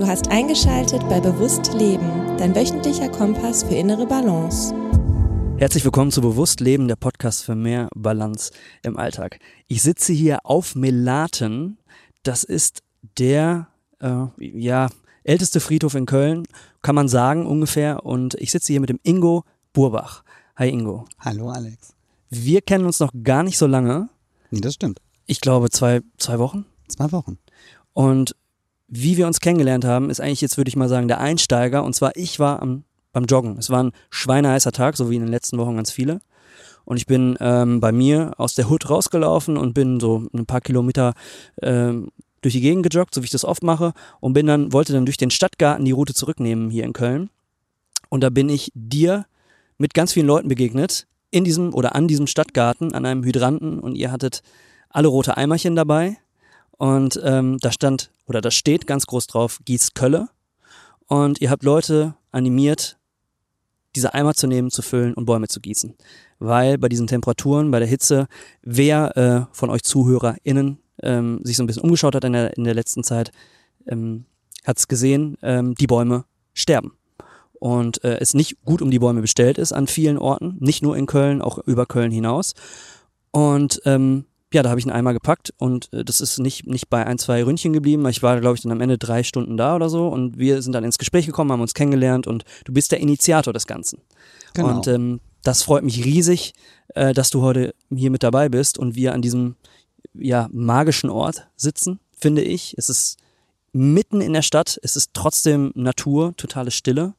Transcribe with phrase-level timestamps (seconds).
[0.00, 4.74] Du hast eingeschaltet bei Bewusst Leben, dein wöchentlicher Kompass für innere Balance.
[5.58, 8.50] Herzlich willkommen zu Bewusst Leben, der Podcast für mehr Balance
[8.82, 9.40] im Alltag.
[9.66, 11.76] Ich sitze hier auf Melaten.
[12.22, 12.82] Das ist
[13.18, 13.68] der,
[13.98, 14.88] äh, ja,
[15.22, 16.44] älteste Friedhof in Köln,
[16.80, 18.06] kann man sagen ungefähr.
[18.06, 19.44] Und ich sitze hier mit dem Ingo
[19.74, 20.24] Burbach.
[20.56, 21.04] Hi Ingo.
[21.18, 21.92] Hallo Alex.
[22.30, 24.08] Wir kennen uns noch gar nicht so lange.
[24.50, 24.98] Nee, das stimmt.
[25.26, 26.64] Ich glaube zwei, zwei Wochen.
[26.88, 27.38] Zwei Wochen.
[27.92, 28.34] Und
[28.90, 31.84] wie wir uns kennengelernt haben, ist eigentlich jetzt, würde ich mal sagen, der Einsteiger.
[31.84, 33.56] Und zwar, ich war am, beim Joggen.
[33.56, 36.20] Es war ein schweineheißer Tag, so wie in den letzten Wochen ganz viele.
[36.84, 40.60] Und ich bin ähm, bei mir aus der Hut rausgelaufen und bin so ein paar
[40.60, 41.14] Kilometer
[41.62, 42.08] ähm,
[42.40, 43.92] durch die Gegend gejoggt, so wie ich das oft mache.
[44.18, 47.30] Und bin dann, wollte dann durch den Stadtgarten die Route zurücknehmen hier in Köln.
[48.08, 49.26] Und da bin ich dir
[49.78, 53.78] mit ganz vielen Leuten begegnet, in diesem oder an diesem Stadtgarten, an einem Hydranten.
[53.78, 54.42] Und ihr hattet
[54.88, 56.16] alle rote Eimerchen dabei.
[56.76, 60.28] Und ähm, da stand oder da steht ganz groß drauf Gießkölle.
[61.08, 62.96] Und ihr habt Leute animiert,
[63.96, 65.96] diese Eimer zu nehmen, zu füllen und Bäume zu gießen.
[66.38, 68.28] Weil bei diesen Temperaturen, bei der Hitze,
[68.62, 72.62] wer äh, von euch ZuhörerInnen ähm, sich so ein bisschen umgeschaut hat in der, in
[72.62, 73.32] der letzten Zeit,
[73.88, 74.26] ähm,
[74.64, 76.92] hat es gesehen, ähm, die Bäume sterben.
[77.54, 80.96] Und äh, es nicht gut um die Bäume bestellt ist an vielen Orten, nicht nur
[80.96, 82.54] in Köln, auch über Köln hinaus.
[83.32, 86.90] Und ähm, ja, da habe ich einen Eimer gepackt und äh, das ist nicht, nicht
[86.90, 88.06] bei ein, zwei Ründchen geblieben.
[88.08, 90.72] Ich war, glaube ich, dann am Ende drei Stunden da oder so und wir sind
[90.72, 94.00] dann ins Gespräch gekommen, haben uns kennengelernt und du bist der Initiator des Ganzen.
[94.54, 94.68] Genau.
[94.68, 96.52] Und ähm, das freut mich riesig,
[96.94, 99.56] äh, dass du heute hier mit dabei bist und wir an diesem
[100.14, 102.74] ja, magischen Ort sitzen, finde ich.
[102.76, 103.18] Es ist
[103.72, 107.14] mitten in der Stadt, es ist trotzdem Natur, totale Stille.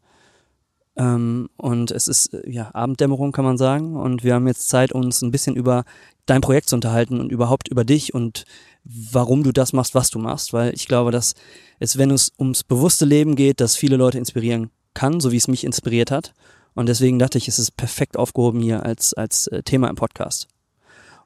[1.01, 3.95] Ähm, und es ist äh, ja Abenddämmerung, kann man sagen.
[3.95, 5.83] Und wir haben jetzt Zeit, uns ein bisschen über
[6.27, 8.45] dein Projekt zu unterhalten und überhaupt über dich und
[8.83, 10.53] warum du das machst, was du machst.
[10.53, 11.33] Weil ich glaube, dass
[11.79, 15.47] es, wenn es ums bewusste Leben geht, dass viele Leute inspirieren kann, so wie es
[15.47, 16.33] mich inspiriert hat.
[16.75, 20.47] Und deswegen dachte ich, es ist perfekt aufgehoben hier als, als äh, Thema im Podcast.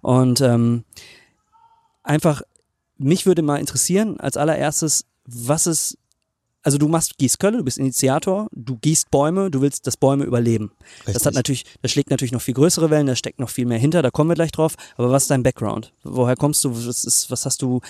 [0.01, 0.85] Und ähm,
[2.01, 2.41] einfach,
[2.97, 5.97] mich würde mal interessieren, als allererstes, was ist
[6.65, 10.71] also du machst Gießkölle, du bist Initiator, du gießt Bäume, du willst, dass Bäume überleben.
[10.99, 11.13] Richtig.
[11.13, 13.77] Das hat natürlich, das schlägt natürlich noch viel größere Wellen, da steckt noch viel mehr
[13.77, 14.73] hinter, da kommen wir gleich drauf.
[14.97, 15.93] Aber was ist dein Background?
[16.03, 16.75] Woher kommst du?
[16.75, 17.81] Was, ist, was hast du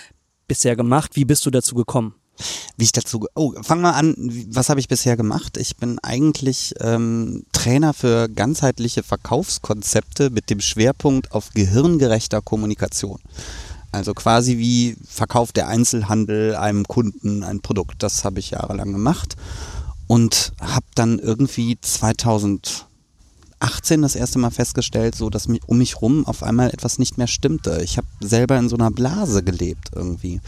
[0.50, 1.12] bisher gemacht?
[1.16, 2.16] Wie bist du dazu gekommen?
[2.76, 4.14] Wie ich dazu, oh, fang mal an,
[4.50, 5.56] was habe ich bisher gemacht?
[5.56, 13.22] Ich bin eigentlich ähm, Trainer für ganzheitliche Verkaufskonzepte mit dem Schwerpunkt auf gehirngerechter Kommunikation.
[13.92, 18.04] Also quasi wie verkauft der Einzelhandel einem Kunden ein Produkt.
[18.04, 19.36] Das habe ich jahrelang gemacht
[20.08, 22.86] und habe dann irgendwie 2018
[24.02, 27.82] das erste Mal festgestellt, so dass um mich rum auf einmal etwas nicht mehr stimmte.
[27.84, 30.42] Ich habe selber in so einer Blase gelebt irgendwie.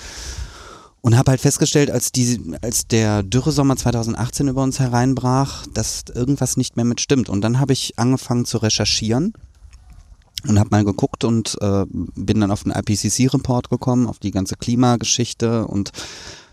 [1.01, 6.57] Und habe halt festgestellt, als, die, als der Dürresommer 2018 über uns hereinbrach, dass irgendwas
[6.57, 7.29] nicht mehr mit stimmt.
[7.29, 9.33] Und dann habe ich angefangen zu recherchieren
[10.45, 14.55] und habe mal geguckt und äh, bin dann auf den IPCC-Report gekommen, auf die ganze
[14.55, 15.91] Klimageschichte und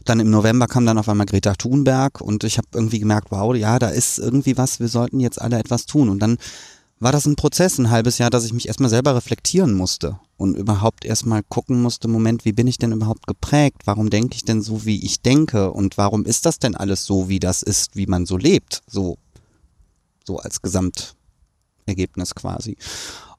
[0.04, 3.54] dann im November kam dann auf einmal Greta Thunberg und ich habe irgendwie gemerkt, wow,
[3.54, 6.10] ja, da ist irgendwie was, wir sollten jetzt alle etwas tun.
[6.10, 6.36] Und dann
[7.00, 10.56] war das ein Prozess, ein halbes Jahr, dass ich mich erstmal selber reflektieren musste und
[10.56, 13.82] überhaupt erstmal gucken musste, Moment, wie bin ich denn überhaupt geprägt?
[13.84, 15.70] Warum denke ich denn so, wie ich denke?
[15.72, 18.82] Und warum ist das denn alles so, wie das ist, wie man so lebt?
[18.86, 19.18] So,
[20.24, 22.76] so als Gesamtergebnis quasi.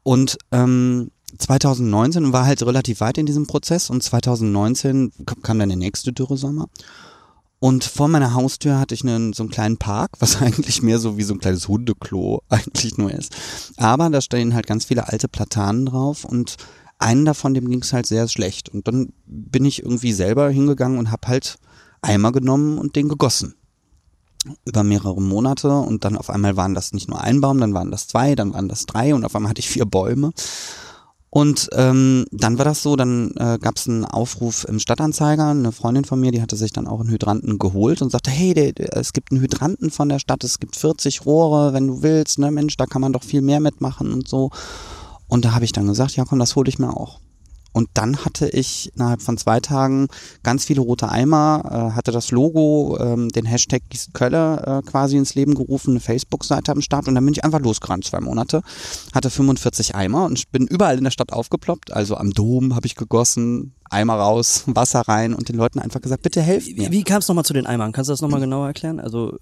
[0.05, 5.11] Und ähm, 2019 war halt relativ weit in diesem Prozess und 2019
[5.41, 6.67] kam- dann der nächste Dürresommer.
[7.57, 11.17] Und vor meiner Haustür hatte ich einen, so einen kleinen Park, was eigentlich mehr so
[11.17, 13.35] wie so ein kleines Hundeklo eigentlich nur ist.
[13.77, 16.55] Aber da stehen halt ganz viele alte Platanen drauf und
[16.99, 18.69] einen davon, dem ging es halt sehr schlecht.
[18.69, 21.57] Und dann bin ich irgendwie selber hingegangen und habe halt
[22.03, 23.55] Eimer genommen und den gegossen.
[24.65, 27.91] Über mehrere Monate und dann auf einmal waren das nicht nur ein Baum, dann waren
[27.91, 30.31] das zwei, dann waren das drei und auf einmal hatte ich vier Bäume.
[31.35, 35.47] Und ähm, dann war das so, dann äh, gab es einen Aufruf im Stadtanzeiger.
[35.47, 38.53] Eine Freundin von mir, die hatte sich dann auch einen Hydranten geholt und sagte, hey,
[38.53, 42.03] der, der, es gibt einen Hydranten von der Stadt, es gibt 40 Rohre, wenn du
[42.03, 44.49] willst, ne Mensch, da kann man doch viel mehr mitmachen und so.
[45.27, 47.19] Und da habe ich dann gesagt, ja komm, das hole ich mir auch.
[47.75, 50.07] Und dann hatte ich innerhalb von zwei Tagen
[50.43, 55.35] ganz viele rote Eimer, äh, hatte das Logo, ähm, den Hashtag Gießkölle äh, quasi ins
[55.35, 58.61] Leben gerufen, eine Facebook-Seite am Start und dann bin ich einfach losgerannt, zwei Monate,
[59.13, 62.95] hatte 45 Eimer und bin überall in der Stadt aufgeploppt, also am Dom habe ich
[62.95, 66.87] gegossen, Eimer raus, Wasser rein und den Leuten einfach gesagt, bitte helft mir.
[66.87, 67.91] Wie, wie kam es nochmal zu den Eimern?
[67.91, 69.01] Kannst du das nochmal genauer erklären?
[69.01, 69.35] Also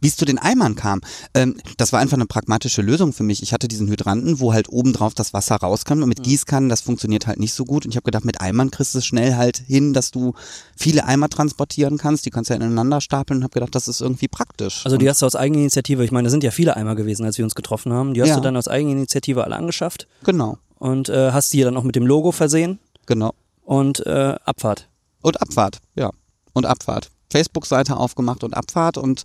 [0.00, 1.00] Wie es zu den Eimern kam,
[1.34, 3.42] ähm, das war einfach eine pragmatische Lösung für mich.
[3.42, 7.26] Ich hatte diesen Hydranten, wo halt obendrauf das Wasser rauskam und mit Gießkannen, das funktioniert
[7.26, 7.84] halt nicht so gut.
[7.84, 10.34] Und ich habe gedacht, mit Eimern kriegst du es schnell halt hin, dass du
[10.76, 12.26] viele Eimer transportieren kannst.
[12.26, 14.84] Die kannst du ja ineinander stapeln und habe gedacht, das ist irgendwie praktisch.
[14.84, 17.38] Also die hast du aus Eigeninitiative, ich meine, da sind ja viele Eimer gewesen, als
[17.38, 18.14] wir uns getroffen haben.
[18.14, 18.36] Die hast Ja.
[18.36, 22.06] du dann aus Eigeninitiative alle angeschafft Genau, und äh, hast die dann auch mit dem
[22.06, 23.34] Logo versehen genau.
[23.64, 24.88] und äh, Abfahrt.
[25.22, 26.10] Und Abfahrt, ja.
[26.52, 27.10] Und Abfahrt.
[27.30, 29.24] Facebook-Seite aufgemacht und Abfahrt und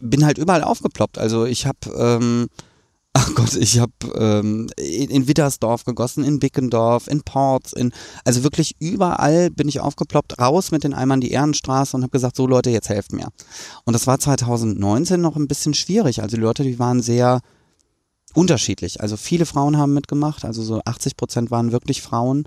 [0.00, 1.18] bin halt überall aufgeploppt.
[1.18, 2.48] Also ich habe, ähm,
[3.12, 7.92] ach Gott, ich habe ähm, in, in Wittersdorf gegossen, in Bickendorf, in Ports, in,
[8.24, 12.36] also wirklich überall bin ich aufgeploppt, raus mit den Eimern die Ehrenstraße und habe gesagt,
[12.36, 13.28] so Leute, jetzt helft mir.
[13.84, 16.22] Und das war 2019 noch ein bisschen schwierig.
[16.22, 17.40] Also die Leute, die waren sehr
[18.34, 19.00] unterschiedlich.
[19.00, 22.44] Also viele Frauen haben mitgemacht, also so 80 Prozent waren wirklich Frauen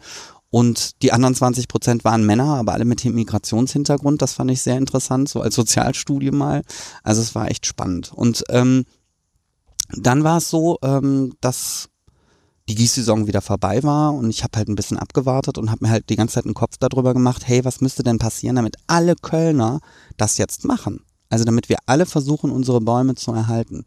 [0.54, 4.22] und die anderen 20 Prozent waren Männer, aber alle mit dem Migrationshintergrund.
[4.22, 6.62] Das fand ich sehr interessant, so als Sozialstudie mal.
[7.02, 8.14] Also es war echt spannend.
[8.14, 8.86] Und ähm,
[9.98, 11.90] dann war es so, ähm, dass
[12.70, 15.92] die Gießsaison wieder vorbei war und ich habe halt ein bisschen abgewartet und habe mir
[15.92, 19.16] halt die ganze Zeit einen Kopf darüber gemacht, hey, was müsste denn passieren, damit alle
[19.16, 19.80] Kölner
[20.18, 21.00] das jetzt machen?
[21.32, 23.86] Also damit wir alle versuchen, unsere Bäume zu erhalten.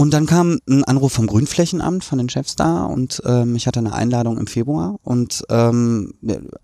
[0.00, 3.80] Und dann kam ein Anruf vom Grünflächenamt, von den Chefs da und ähm, ich hatte
[3.80, 6.14] eine Einladung im Februar und ähm,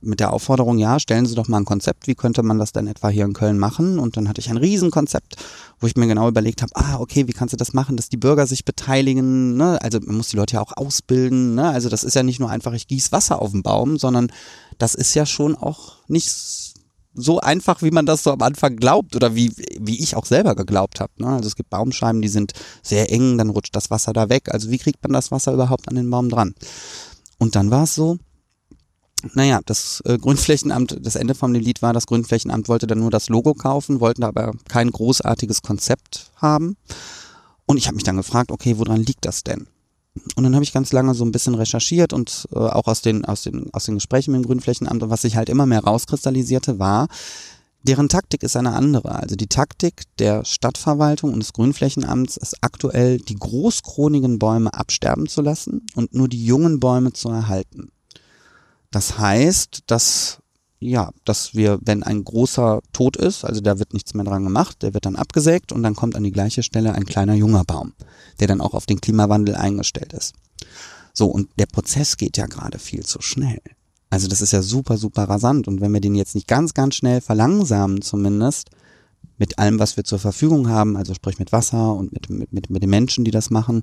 [0.00, 2.86] mit der Aufforderung, ja, stellen Sie doch mal ein Konzept, wie könnte man das denn
[2.86, 3.98] etwa hier in Köln machen?
[3.98, 5.34] Und dann hatte ich ein Riesenkonzept,
[5.80, 8.16] wo ich mir genau überlegt habe, ah, okay, wie kannst du das machen, dass die
[8.16, 9.82] Bürger sich beteiligen, ne?
[9.82, 11.70] Also man muss die Leute ja auch ausbilden, ne?
[11.70, 14.30] Also das ist ja nicht nur einfach, ich gieß Wasser auf den Baum, sondern
[14.78, 16.63] das ist ja schon auch nicht
[17.14, 20.54] so einfach, wie man das so am Anfang glaubt oder wie, wie ich auch selber
[20.54, 21.12] geglaubt habe.
[21.18, 21.28] Ne?
[21.28, 22.52] Also es gibt Baumscheiben, die sind
[22.82, 24.52] sehr eng, dann rutscht das Wasser da weg.
[24.52, 26.54] Also wie kriegt man das Wasser überhaupt an den Baum dran?
[27.38, 28.18] Und dann war es so,
[29.32, 33.28] naja, das äh, Grünflächenamt, das Ende vom Lied war, das Grünflächenamt wollte dann nur das
[33.28, 36.76] Logo kaufen, wollten aber kein großartiges Konzept haben.
[37.66, 39.66] Und ich habe mich dann gefragt, okay, woran liegt das denn?
[40.36, 43.24] Und dann habe ich ganz lange so ein bisschen recherchiert und äh, auch aus den,
[43.24, 46.78] aus, den, aus den Gesprächen mit dem Grünflächenamt und was sich halt immer mehr rauskristallisierte,
[46.78, 47.08] war,
[47.82, 49.16] deren Taktik ist eine andere.
[49.16, 55.42] Also die Taktik der Stadtverwaltung und des Grünflächenamts ist aktuell, die großkronigen Bäume absterben zu
[55.42, 57.90] lassen und nur die jungen Bäume zu erhalten.
[58.90, 60.38] Das heißt, dass
[60.84, 64.82] ja, dass wir, wenn ein großer tot ist, also da wird nichts mehr dran gemacht,
[64.82, 67.94] der wird dann abgesägt und dann kommt an die gleiche Stelle ein kleiner junger Baum,
[68.40, 70.34] der dann auch auf den Klimawandel eingestellt ist.
[71.12, 73.60] So, und der Prozess geht ja gerade viel zu schnell.
[74.10, 75.66] Also das ist ja super, super rasant.
[75.68, 78.70] Und wenn wir den jetzt nicht ganz, ganz schnell verlangsamen zumindest,
[79.38, 82.70] mit allem, was wir zur Verfügung haben, also sprich mit Wasser und mit, mit, mit,
[82.70, 83.82] mit den Menschen, die das machen,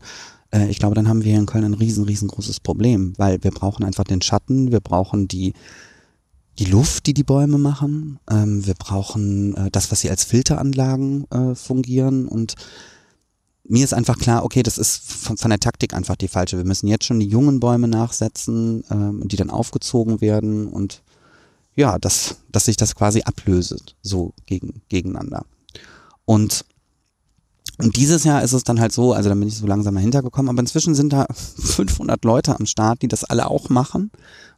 [0.51, 3.51] äh, ich glaube, dann haben wir hier in Köln ein riesen, riesengroßes Problem, weil wir
[3.51, 5.53] brauchen einfach den Schatten, wir brauchen die,
[6.59, 8.19] die Luft, die die Bäume machen.
[8.29, 12.27] Ähm, wir brauchen äh, das, was sie als Filteranlagen äh, fungieren.
[12.27, 12.55] Und
[13.63, 16.57] mir ist einfach klar, okay, das ist von, von der Taktik einfach die falsche.
[16.57, 21.01] Wir müssen jetzt schon die jungen Bäume nachsetzen, ähm, die dann aufgezogen werden und
[21.75, 25.45] ja, dass, dass sich das quasi ablöset, so gegen, gegeneinander.
[26.25, 26.65] Und
[27.77, 30.21] und dieses Jahr ist es dann halt so, also da bin ich so langsam dahinter
[30.21, 34.11] gekommen, aber inzwischen sind da 500 Leute am Start, die das alle auch machen,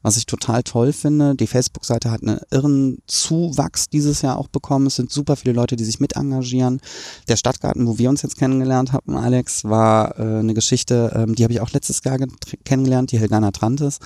[0.03, 1.33] was ich total toll finde.
[1.33, 4.85] Die Facebook-Seite hat einen irren Zuwachs dieses Jahr auch bekommen.
[4.85, 6.81] Es sind super viele Leute, die sich mit engagieren.
[7.29, 11.43] Der Stadtgarten, wo wir uns jetzt kennengelernt haben, Alex, war äh, eine Geschichte, ähm, die
[11.43, 12.19] habe ich auch letztes Jahr
[12.65, 13.99] kennengelernt, die Helgana Trantes.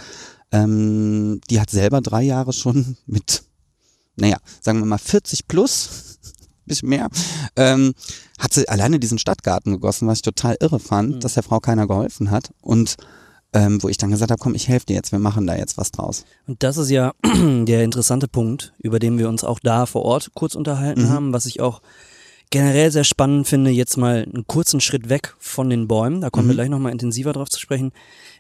[0.52, 3.44] Ähm, die hat selber drei Jahre schon mit,
[4.16, 5.90] naja, sagen wir mal 40 plus,
[6.66, 7.10] bisschen mehr,
[7.56, 7.94] ähm,
[8.38, 11.20] hat sie alleine diesen Stadtgarten gegossen, was ich total irre fand, Mhm.
[11.22, 12.52] dass der Frau keiner geholfen hat.
[12.62, 12.98] Und
[13.54, 15.78] ähm, wo ich dann gesagt habe, komm, ich helfe dir jetzt, wir machen da jetzt
[15.78, 16.26] was draus.
[16.48, 20.32] Und das ist ja der interessante Punkt, über den wir uns auch da vor Ort
[20.34, 21.10] kurz unterhalten Mhm.
[21.10, 21.82] haben, was ich auch
[22.50, 26.48] generell sehr spannend finde, jetzt mal einen kurzen Schritt weg von den Bäumen, da kommen
[26.48, 26.58] wir Mhm.
[26.58, 27.92] gleich nochmal intensiver drauf zu sprechen.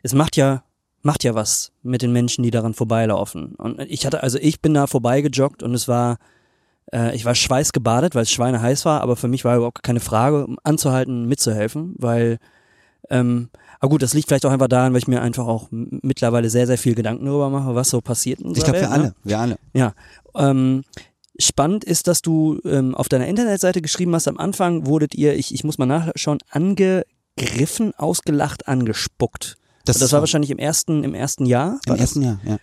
[0.04, 0.64] Es macht ja,
[1.02, 3.56] macht ja was mit den Menschen, die daran vorbeilaufen.
[3.56, 6.18] Und ich hatte, also ich bin da vorbeigejoggt und es war,
[6.94, 10.46] äh, ich war schweißgebadet, weil es schweineheiß war, aber für mich war überhaupt keine Frage,
[10.46, 12.40] um anzuhalten, mitzuhelfen, weil,
[13.10, 13.50] ähm,
[13.80, 16.68] aber gut, das liegt vielleicht auch einfach daran, weil ich mir einfach auch mittlerweile sehr,
[16.68, 18.90] sehr viel Gedanken darüber mache, was so passiert Ich glaube, wir ne?
[18.90, 19.58] alle, wir alle.
[19.74, 19.94] Ja.
[20.36, 20.84] Ähm,
[21.40, 25.54] spannend ist, dass du ähm, auf deiner Internetseite geschrieben hast, am Anfang wurdet ihr, ich,
[25.54, 29.58] ich muss mal nachschauen, angegriffen, ausgelacht, angespuckt.
[29.86, 31.80] Das, das war wahrscheinlich im ersten, im ersten Jahr.
[31.86, 32.00] im das?
[32.00, 32.58] ersten Jahr, ja.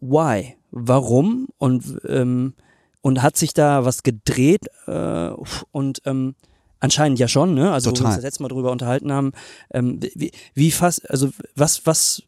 [0.00, 0.56] Why?
[0.70, 1.48] Warum?
[1.58, 2.54] Und, ähm,
[3.00, 4.66] und hat sich da was gedreht?
[4.86, 5.30] Äh,
[5.72, 6.36] und ähm,
[6.84, 7.72] anscheinend ja schon, ne?
[7.72, 8.06] Also wo wir Total.
[8.12, 9.32] uns das letzte Mal drüber unterhalten haben.
[9.72, 12.22] Ähm, wie, wie fast, also was, was,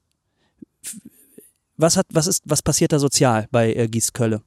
[1.76, 4.42] was hat, was ist, was passiert da sozial bei äh, Gießkölle?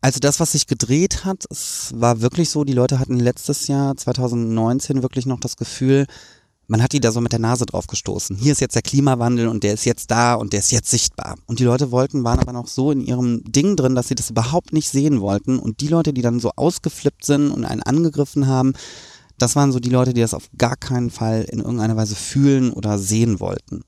[0.00, 3.94] Also das, was sich gedreht hat, es war wirklich so, die Leute hatten letztes Jahr,
[3.96, 6.06] 2019, wirklich noch das Gefühl,
[6.70, 8.36] man hat die da so mit der Nase drauf gestoßen.
[8.36, 11.34] Hier ist jetzt der Klimawandel und der ist jetzt da und der ist jetzt sichtbar.
[11.46, 14.30] Und die Leute wollten, waren aber noch so in ihrem Ding drin, dass sie das
[14.30, 15.58] überhaupt nicht sehen wollten.
[15.58, 18.74] Und die Leute, die dann so ausgeflippt sind und einen angegriffen haben,
[19.36, 22.72] das waren so die Leute, die das auf gar keinen Fall in irgendeiner Weise fühlen
[22.72, 23.82] oder sehen wollten.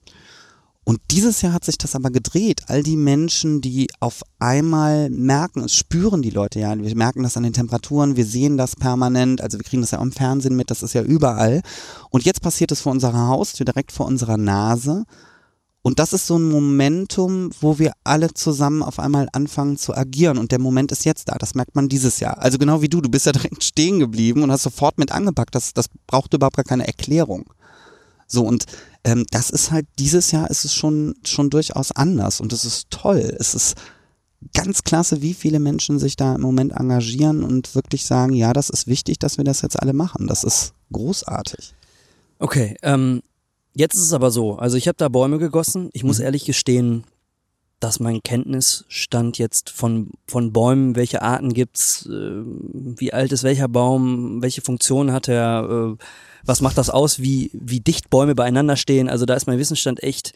[0.84, 2.62] Und dieses Jahr hat sich das aber gedreht.
[2.66, 7.36] All die Menschen, die auf einmal merken, es spüren die Leute ja, wir merken das
[7.36, 10.56] an den Temperaturen, wir sehen das permanent, also wir kriegen das ja auch im Fernsehen
[10.56, 11.62] mit, das ist ja überall.
[12.10, 15.04] Und jetzt passiert es vor unserer Haustür, direkt vor unserer Nase.
[15.82, 20.38] Und das ist so ein Momentum, wo wir alle zusammen auf einmal anfangen zu agieren.
[20.38, 21.36] Und der Moment ist jetzt da.
[21.36, 22.38] Das merkt man dieses Jahr.
[22.38, 25.54] Also genau wie du, du bist ja direkt stehen geblieben und hast sofort mit angepackt.
[25.56, 27.52] Das, das braucht überhaupt gar keine Erklärung.
[28.32, 28.64] So, und
[29.04, 32.90] ähm, das ist halt, dieses Jahr ist es schon, schon durchaus anders und es ist
[32.90, 33.36] toll.
[33.38, 33.76] Es ist
[34.54, 38.70] ganz klasse, wie viele Menschen sich da im Moment engagieren und wirklich sagen, ja, das
[38.70, 40.26] ist wichtig, dass wir das jetzt alle machen.
[40.28, 41.74] Das ist großartig.
[42.38, 43.22] Okay, ähm,
[43.74, 45.90] jetzt ist es aber so, also ich habe da Bäume gegossen.
[45.92, 46.24] Ich muss mhm.
[46.24, 47.04] ehrlich gestehen,
[47.82, 53.66] dass mein Kenntnisstand jetzt von, von Bäumen, welche Arten gibt's, äh, wie alt ist welcher
[53.66, 56.04] Baum, welche Funktion hat er, äh,
[56.44, 59.08] was macht das aus, wie, wie dicht Bäume beieinander stehen.
[59.08, 60.32] Also da ist mein Wissensstand echt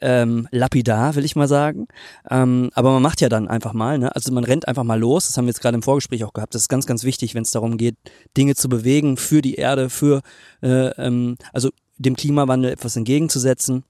[0.00, 1.86] ähm, lapidar, will ich mal sagen.
[2.28, 4.12] Ähm, aber man macht ja dann einfach mal, ne?
[4.16, 5.28] Also man rennt einfach mal los.
[5.28, 6.56] Das haben wir jetzt gerade im Vorgespräch auch gehabt.
[6.56, 7.96] Das ist ganz, ganz wichtig, wenn es darum geht,
[8.36, 10.22] Dinge zu bewegen für die Erde, für
[10.60, 13.84] äh, ähm, also dem Klimawandel etwas entgegenzusetzen.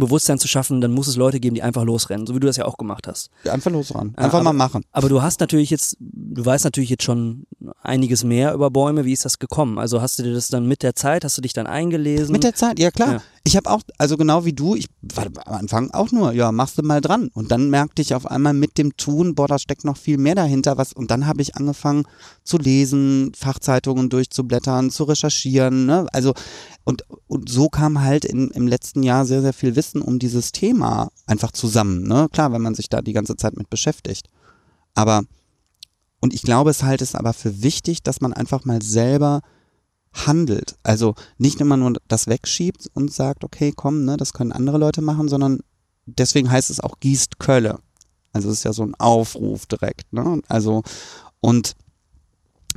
[0.00, 2.56] Bewusstsein zu schaffen, dann muss es Leute geben, die einfach losrennen, so wie du das
[2.56, 3.30] ja auch gemacht hast.
[3.48, 4.14] Einfach losrennen.
[4.16, 4.84] Einfach aber, mal machen.
[4.92, 7.46] Aber du hast natürlich jetzt, du weißt natürlich jetzt schon
[7.82, 9.04] einiges mehr über Bäume.
[9.04, 9.78] Wie ist das gekommen?
[9.78, 12.32] Also hast du dir das dann mit der Zeit, hast du dich dann eingelesen?
[12.32, 13.12] Mit der Zeit, ja klar.
[13.14, 13.22] Ja.
[13.46, 16.78] Ich habe auch, also genau wie du, ich war am Anfang auch nur, ja, machst
[16.78, 17.30] du mal dran.
[17.32, 20.34] Und dann merkte ich auf einmal mit dem Tun, boah, da steckt noch viel mehr
[20.34, 20.78] dahinter.
[20.78, 22.06] Was, und dann habe ich angefangen
[22.42, 25.86] zu lesen, Fachzeitungen durchzublättern, zu recherchieren.
[25.86, 26.08] Ne?
[26.12, 26.34] Also
[26.82, 30.50] und, und so kam halt in, im letzten Jahr sehr, sehr viel Wissen um dieses
[30.50, 32.02] Thema einfach zusammen.
[32.02, 32.26] Ne?
[32.32, 34.28] Klar, wenn man sich da die ganze Zeit mit beschäftigt.
[34.94, 35.22] Aber,
[36.20, 39.42] und ich glaube, es halt ist aber für wichtig, dass man einfach mal selber
[40.24, 40.76] handelt.
[40.82, 45.02] Also nicht immer nur das wegschiebt und sagt, okay, komm, ne, das können andere Leute
[45.02, 45.60] machen, sondern
[46.06, 47.80] deswegen heißt es auch gießt Kölle.
[48.32, 50.12] Also es ist ja so ein Aufruf direkt.
[50.12, 50.40] Ne?
[50.48, 50.82] Also
[51.40, 51.74] und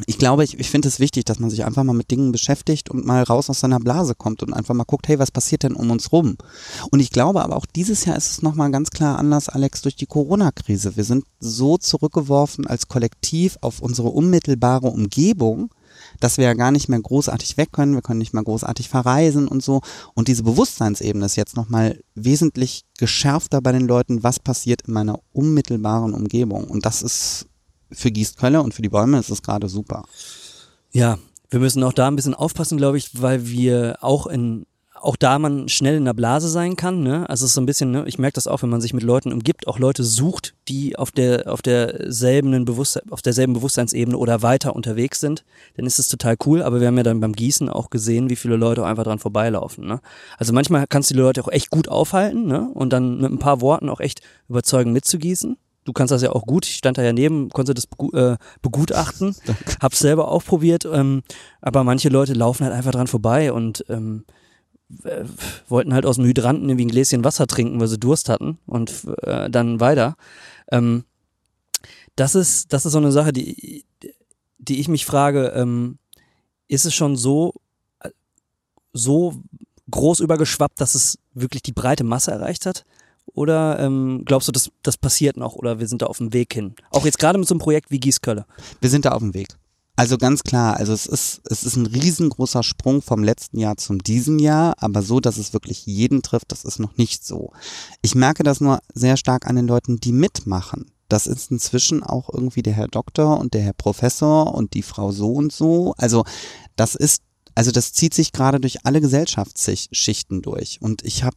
[0.05, 2.89] ich glaube, ich, ich finde es wichtig, dass man sich einfach mal mit Dingen beschäftigt
[2.89, 5.73] und mal raus aus seiner Blase kommt und einfach mal guckt, hey, was passiert denn
[5.73, 6.37] um uns rum?
[6.91, 9.95] Und ich glaube aber auch dieses Jahr ist es nochmal ganz klar anders, Alex, durch
[9.95, 10.95] die Corona-Krise.
[10.95, 15.69] Wir sind so zurückgeworfen als Kollektiv auf unsere unmittelbare Umgebung,
[16.19, 19.47] dass wir ja gar nicht mehr großartig weg können, wir können nicht mehr großartig verreisen
[19.47, 19.81] und so.
[20.13, 25.19] Und diese Bewusstseinsebene ist jetzt nochmal wesentlich geschärfter bei den Leuten, was passiert in meiner
[25.31, 26.65] unmittelbaren Umgebung.
[26.65, 27.47] Und das ist
[27.91, 30.03] für Gießkölle und für die Bäume ist es gerade super.
[30.91, 31.17] Ja,
[31.49, 34.65] wir müssen auch da ein bisschen aufpassen, glaube ich, weil wir auch in
[35.01, 37.29] auch da man schnell in der Blase sein kann, ne?
[37.29, 38.03] Also es ist so ein bisschen, ne?
[38.07, 41.11] ich merke das auch, wenn man sich mit Leuten umgibt, auch Leute sucht, die auf
[41.11, 45.45] der auf derselben Bewusstsein, auf derselben Bewusstseinsebene oder weiter unterwegs sind,
[45.77, 46.61] dann ist es total cool.
[46.61, 49.19] Aber wir haben ja dann beim Gießen auch gesehen, wie viele Leute auch einfach dran
[49.19, 49.87] vorbeilaufen.
[49.87, 50.01] Ne?
[50.37, 52.69] Also manchmal kannst du die Leute auch echt gut aufhalten, ne?
[52.73, 55.57] Und dann mit ein paar Worten auch echt überzeugen mitzugießen.
[55.85, 56.65] Du kannst das ja auch gut.
[56.65, 59.35] Ich stand da ja neben, konnte das äh, begutachten,
[59.81, 60.85] hab's selber auch probiert.
[60.85, 61.23] Ähm,
[61.61, 64.25] aber manche Leute laufen halt einfach dran vorbei und ähm,
[65.03, 65.25] äh,
[65.67, 69.05] wollten halt aus dem Hydranten irgendwie ein Gläschen Wasser trinken, weil sie Durst hatten und
[69.21, 70.15] äh, dann weiter.
[70.71, 71.03] Ähm,
[72.15, 73.85] das ist, das ist so eine Sache, die,
[74.57, 75.97] die ich mich frage, ähm,
[76.67, 77.53] ist es schon so,
[78.93, 79.41] so
[79.89, 82.85] groß übergeschwappt, dass es wirklich die breite Masse erreicht hat?
[83.33, 86.53] Oder ähm, glaubst du, das, das passiert noch oder wir sind da auf dem Weg
[86.53, 86.75] hin?
[86.89, 88.45] Auch jetzt gerade mit so einem Projekt wie Gießkölle.
[88.81, 89.49] Wir sind da auf dem Weg.
[89.99, 94.01] Also ganz klar, also es ist, es ist ein riesengroßer Sprung vom letzten Jahr zum
[94.01, 97.51] diesem Jahr, aber so, dass es wirklich jeden trifft, das ist noch nicht so.
[98.01, 100.89] Ich merke das nur sehr stark an den Leuten, die mitmachen.
[101.09, 105.11] Das ist inzwischen auch irgendwie der Herr Doktor und der Herr Professor und die Frau
[105.11, 105.93] so und so.
[105.97, 106.23] Also
[106.77, 107.21] das ist,
[107.53, 110.77] also das zieht sich gerade durch alle Gesellschaftsschichten durch.
[110.81, 111.35] Und ich habe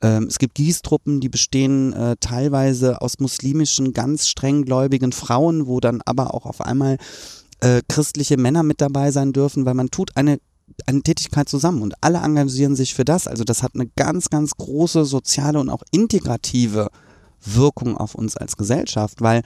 [0.00, 6.00] ähm, es gibt Gießtruppen, die bestehen äh, teilweise aus muslimischen, ganz strenggläubigen Frauen, wo dann
[6.06, 6.96] aber auch auf einmal
[7.60, 10.38] äh, christliche Männer mit dabei sein dürfen, weil man tut eine
[10.86, 13.26] eine Tätigkeit zusammen und alle engagieren sich für das.
[13.26, 16.88] Also das hat eine ganz, ganz große soziale und auch integrative
[17.44, 19.42] Wirkung auf uns als Gesellschaft, weil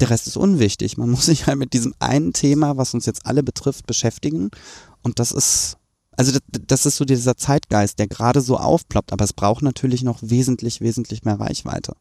[0.00, 0.96] der Rest ist unwichtig.
[0.96, 4.50] Man muss sich halt mit diesem einen Thema, was uns jetzt alle betrifft, beschäftigen.
[5.02, 5.76] Und das ist,
[6.16, 10.02] also das, das ist so dieser Zeitgeist, der gerade so aufploppt, aber es braucht natürlich
[10.02, 11.94] noch wesentlich, wesentlich mehr Reichweite.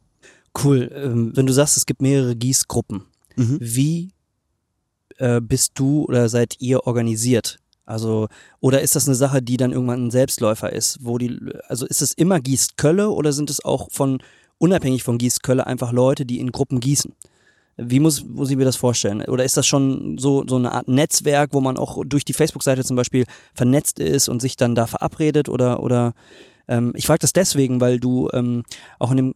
[0.63, 0.91] Cool.
[0.93, 3.03] Ähm, wenn du sagst, es gibt mehrere Gießgruppen,
[3.35, 3.57] Mhm.
[3.59, 4.12] Wie
[5.17, 7.57] äh, bist du oder seid ihr organisiert?
[7.85, 8.27] Also,
[8.59, 10.99] oder ist das eine Sache, die dann irgendwann ein Selbstläufer ist?
[11.01, 14.19] Wo die, also ist es immer Gießt-Kölle oder sind es auch von,
[14.57, 17.13] unabhängig von Gießt-Kölle, einfach Leute, die in Gruppen gießen?
[17.75, 19.23] Wie muss, muss ich mir das vorstellen?
[19.23, 22.83] Oder ist das schon so, so eine Art Netzwerk, wo man auch durch die Facebook-Seite
[22.83, 25.49] zum Beispiel vernetzt ist und sich dann da verabredet?
[25.49, 26.13] Oder, oder
[26.67, 28.63] ähm, ich frage das deswegen, weil du ähm,
[28.99, 29.35] auch in dem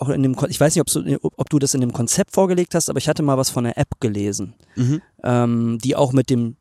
[0.00, 2.74] auch in dem, ich weiß nicht, ob du, ob du das in dem Konzept vorgelegt
[2.74, 5.02] hast, aber ich hatte mal was von einer App gelesen, Mhm.
[5.22, 6.56] ähm, die auch mit dem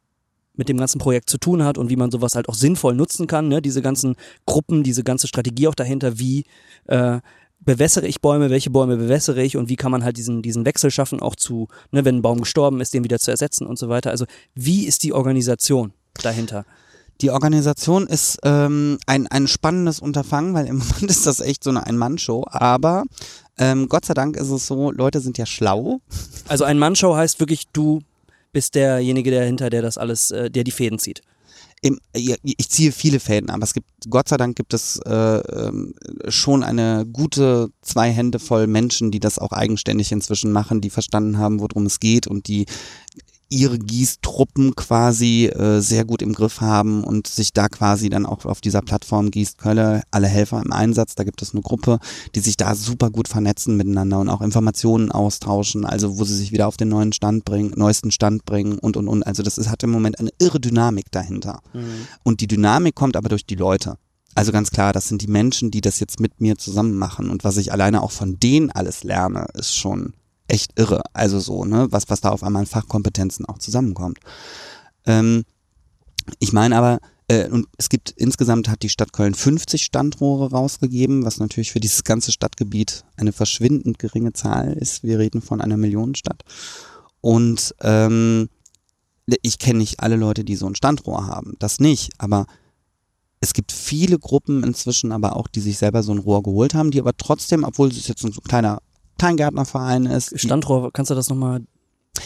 [0.55, 3.27] mit dem ganzen Projekt zu tun hat und wie man sowas halt auch sinnvoll nutzen
[3.27, 3.61] kann, ne?
[3.61, 6.43] diese ganzen Gruppen, diese ganze Strategie auch dahinter, wie
[6.87, 7.21] äh,
[7.61, 10.91] bewässere ich Bäume, welche Bäume bewässere ich und wie kann man halt diesen, diesen Wechsel
[10.91, 13.87] schaffen, auch zu, ne, wenn ein Baum gestorben ist, den wieder zu ersetzen und so
[13.87, 14.09] weiter.
[14.11, 16.65] Also wie ist die Organisation dahinter?
[17.21, 21.69] Die Organisation ist ähm, ein, ein spannendes Unterfangen, weil im Moment ist das echt so
[21.69, 22.45] eine Ein-Mann-Show.
[22.49, 23.03] Aber
[23.59, 25.99] ähm, Gott sei Dank ist es so, Leute sind ja schlau.
[26.47, 28.01] Also ein Mannshow heißt wirklich, du
[28.53, 31.21] bist derjenige dahinter, der das alles, äh, der die Fäden zieht.
[31.81, 35.93] Im, ich ziehe viele Fäden, aber es gibt, Gott sei Dank gibt es äh, ähm,
[36.27, 41.37] schon eine gute zwei Hände voll Menschen, die das auch eigenständig inzwischen machen, die verstanden
[41.37, 42.65] haben, worum es geht und die
[43.49, 48.45] ihre Gießtruppen quasi äh, sehr gut im Griff haben und sich da quasi dann auch
[48.45, 51.99] auf dieser Plattform Gießt Kölle, alle Helfer im Einsatz, da gibt es eine Gruppe,
[52.35, 56.51] die sich da super gut vernetzen miteinander und auch Informationen austauschen, also wo sie sich
[56.51, 59.23] wieder auf den neuen Stand bringen, neuesten Stand bringen und und und.
[59.23, 61.61] Also das ist, hat im Moment eine irre Dynamik dahinter.
[62.23, 63.95] Und die Dynamik kommt aber durch die Leute.
[64.35, 67.29] Also ganz klar, das sind die Menschen, die das jetzt mit mir zusammen machen.
[67.29, 70.13] Und was ich alleine auch von denen alles lerne, ist schon
[70.49, 71.01] echt irre.
[71.13, 74.19] Also so, ne, was, was da auf einmal an Fachkompetenzen auch zusammenkommt.
[75.05, 75.45] Ähm,
[76.39, 81.25] ich meine aber, äh, und es gibt insgesamt hat die Stadt Köln 50 Standrohre rausgegeben,
[81.25, 85.03] was natürlich für dieses ganze Stadtgebiet eine verschwindend geringe Zahl ist.
[85.03, 86.43] Wir reden von einer Millionenstadt.
[87.21, 88.49] Und ähm,
[89.43, 91.55] ich kenne nicht alle Leute, die so ein Standrohr haben.
[91.59, 92.47] Das nicht, aber
[93.41, 96.91] es gibt viele Gruppen inzwischen aber auch, die sich selber so ein Rohr geholt haben,
[96.91, 98.81] die aber trotzdem, obwohl es jetzt so ein kleiner
[99.19, 101.61] Kleingärtnerverein ist, Standrohr, kannst du das nochmal?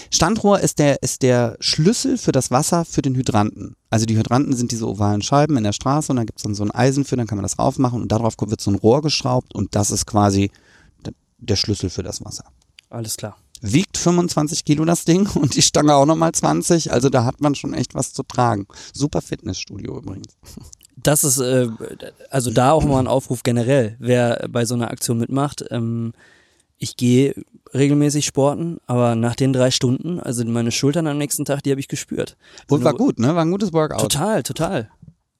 [0.10, 3.76] Standrohr ist der, ist der Schlüssel für das Wasser für den Hydranten.
[3.90, 6.64] Also die Hydranten sind diese ovalen Scheiben in der Straße und da gibt's dann so
[6.64, 9.54] ein Eisen für, dann kann man das raufmachen und darauf wird so ein Rohr geschraubt
[9.54, 10.52] und das ist quasi
[11.06, 12.46] der- der Schlüssel für das Wasser.
[12.90, 13.38] Alles klar.
[13.62, 17.54] Wiegt 25 Kilo das Ding und die Stange auch nochmal 20, also da hat man
[17.56, 18.66] schon echt was zu tragen.
[18.94, 20.36] Super Fitnessstudio übrigens.
[20.96, 21.68] Das ist, äh,
[22.30, 25.66] also da auch mal ein Aufruf generell, wer bei so einer Aktion mitmacht.
[25.72, 26.14] Ähm,
[26.84, 27.34] ich gehe
[27.74, 31.80] regelmäßig sporten, aber nach den drei Stunden, also meine Schultern am nächsten Tag, die habe
[31.80, 32.38] ich gespürt.
[32.70, 33.34] Und Wenn war gut, ne?
[33.34, 34.02] War ein gutes Workout.
[34.02, 34.90] Total, total.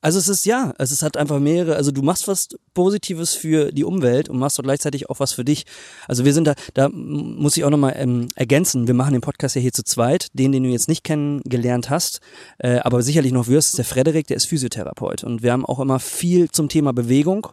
[0.04, 3.72] Also es ist ja, es ist hat einfach mehrere, also du machst was Positives für
[3.72, 5.66] die Umwelt und machst doch gleichzeitig auch was für dich.
[6.10, 9.56] Also wir sind da, da muss ich auch nochmal ähm, ergänzen, wir machen den Podcast
[9.56, 12.20] ja hier zu zweit, den, den du jetzt nicht kennengelernt hast,
[12.58, 15.24] äh, aber sicherlich noch wirst, ist der Frederik, der ist Physiotherapeut.
[15.24, 17.48] Und wir haben auch immer viel zum Thema Bewegung,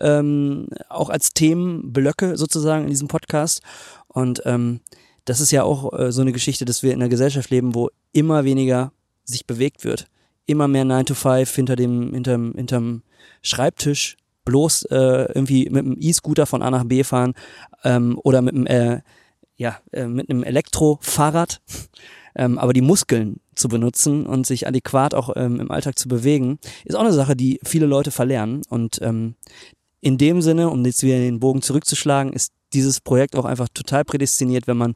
[0.00, 3.62] ähm, auch als Themenblöcke sozusagen in diesem Podcast.
[4.06, 4.78] Und ähm,
[5.24, 7.90] das ist ja auch äh, so eine Geschichte, dass wir in einer Gesellschaft leben, wo
[8.12, 8.92] immer weniger
[9.24, 10.06] sich bewegt wird
[10.46, 13.02] immer mehr 9 to 5 hinter dem, hinterm, hinterm
[13.42, 17.34] Schreibtisch, bloß äh, irgendwie mit einem E-Scooter von A nach B fahren
[17.84, 19.00] ähm, oder mit einem, äh,
[19.56, 21.60] ja, äh, mit einem Elektrofahrrad,
[22.34, 26.58] ähm, aber die Muskeln zu benutzen und sich adäquat auch ähm, im Alltag zu bewegen,
[26.84, 28.62] ist auch eine Sache, die viele Leute verlernen.
[28.68, 29.34] Und ähm,
[30.00, 34.04] in dem Sinne, um jetzt wieder den Bogen zurückzuschlagen, ist dieses Projekt auch einfach total
[34.04, 34.94] prädestiniert, wenn man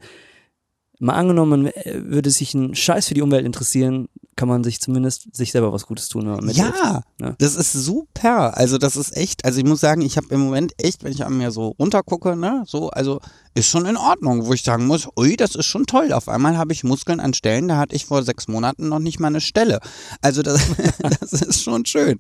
[1.01, 5.35] mal angenommen, äh, würde sich ein Scheiß für die Umwelt interessieren, kann man sich zumindest
[5.35, 6.25] sich selber was Gutes tun.
[6.43, 6.57] Mithilft.
[6.83, 7.35] Ja, Ja.
[7.39, 8.57] das ist super.
[8.57, 11.25] Also das ist echt, also ich muss sagen, ich habe im Moment echt, wenn ich
[11.27, 13.21] an mir so runtergucke, ne, so, also
[13.55, 16.13] ist schon in Ordnung, wo ich sagen muss, ui, das ist schon toll.
[16.13, 19.21] Auf einmal habe ich Muskeln an Stellen, da hatte ich vor sechs Monaten noch nicht
[19.21, 19.81] mal eine Stelle.
[20.23, 20.61] Also das,
[21.21, 22.17] das ist schon schön.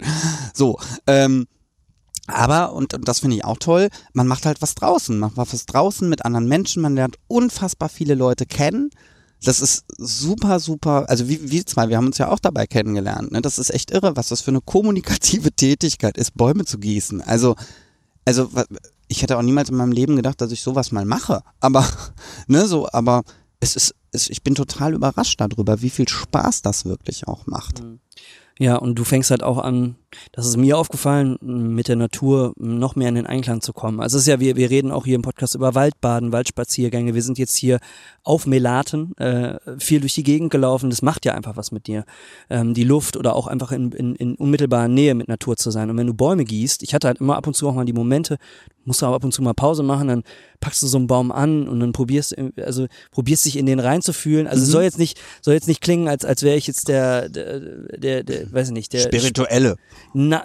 [0.52, 1.46] So, ähm,
[2.30, 5.66] aber, und, und das finde ich auch toll, man macht halt was draußen, macht was
[5.66, 8.90] draußen mit anderen Menschen, man lernt unfassbar viele Leute kennen.
[9.42, 13.32] Das ist super, super, also wie wir zwei, wir haben uns ja auch dabei kennengelernt.
[13.32, 13.40] Ne?
[13.40, 17.22] Das ist echt irre, was das für eine kommunikative Tätigkeit ist, Bäume zu gießen.
[17.22, 17.56] Also,
[18.26, 18.50] also
[19.08, 21.42] ich hätte auch niemals in meinem Leben gedacht, dass ich sowas mal mache.
[21.60, 21.86] Aber,
[22.48, 23.22] ne, so, aber
[23.60, 27.82] es ist, es, ich bin total überrascht darüber, wie viel Spaß das wirklich auch macht.
[28.58, 29.96] Ja, und du fängst halt auch an,
[30.32, 34.00] das ist mir aufgefallen, mit der Natur noch mehr in den Einklang zu kommen.
[34.00, 37.14] Also es ist ja, wir, wir reden auch hier im Podcast über Waldbaden, Waldspaziergänge.
[37.14, 37.78] Wir sind jetzt hier
[38.22, 40.90] auf Melaten, äh, viel durch die Gegend gelaufen.
[40.90, 42.04] Das macht ja einfach was mit dir.
[42.48, 45.90] Ähm, die Luft oder auch einfach in, in, in unmittelbarer Nähe mit Natur zu sein.
[45.90, 47.92] Und wenn du Bäume gießt, ich hatte halt immer ab und zu auch mal die
[47.92, 48.38] Momente,
[48.84, 50.22] musst du aber ab und zu mal Pause machen, dann
[50.60, 54.46] packst du so einen Baum an und dann probierst, also probierst dich in den reinzufühlen.
[54.46, 54.70] Also mhm.
[54.70, 58.22] soll jetzt nicht, soll jetzt nicht klingen, als, als wäre ich jetzt der, der, der,
[58.22, 59.76] der, weiß ich nicht, der Spirituelle.
[60.12, 60.44] Na,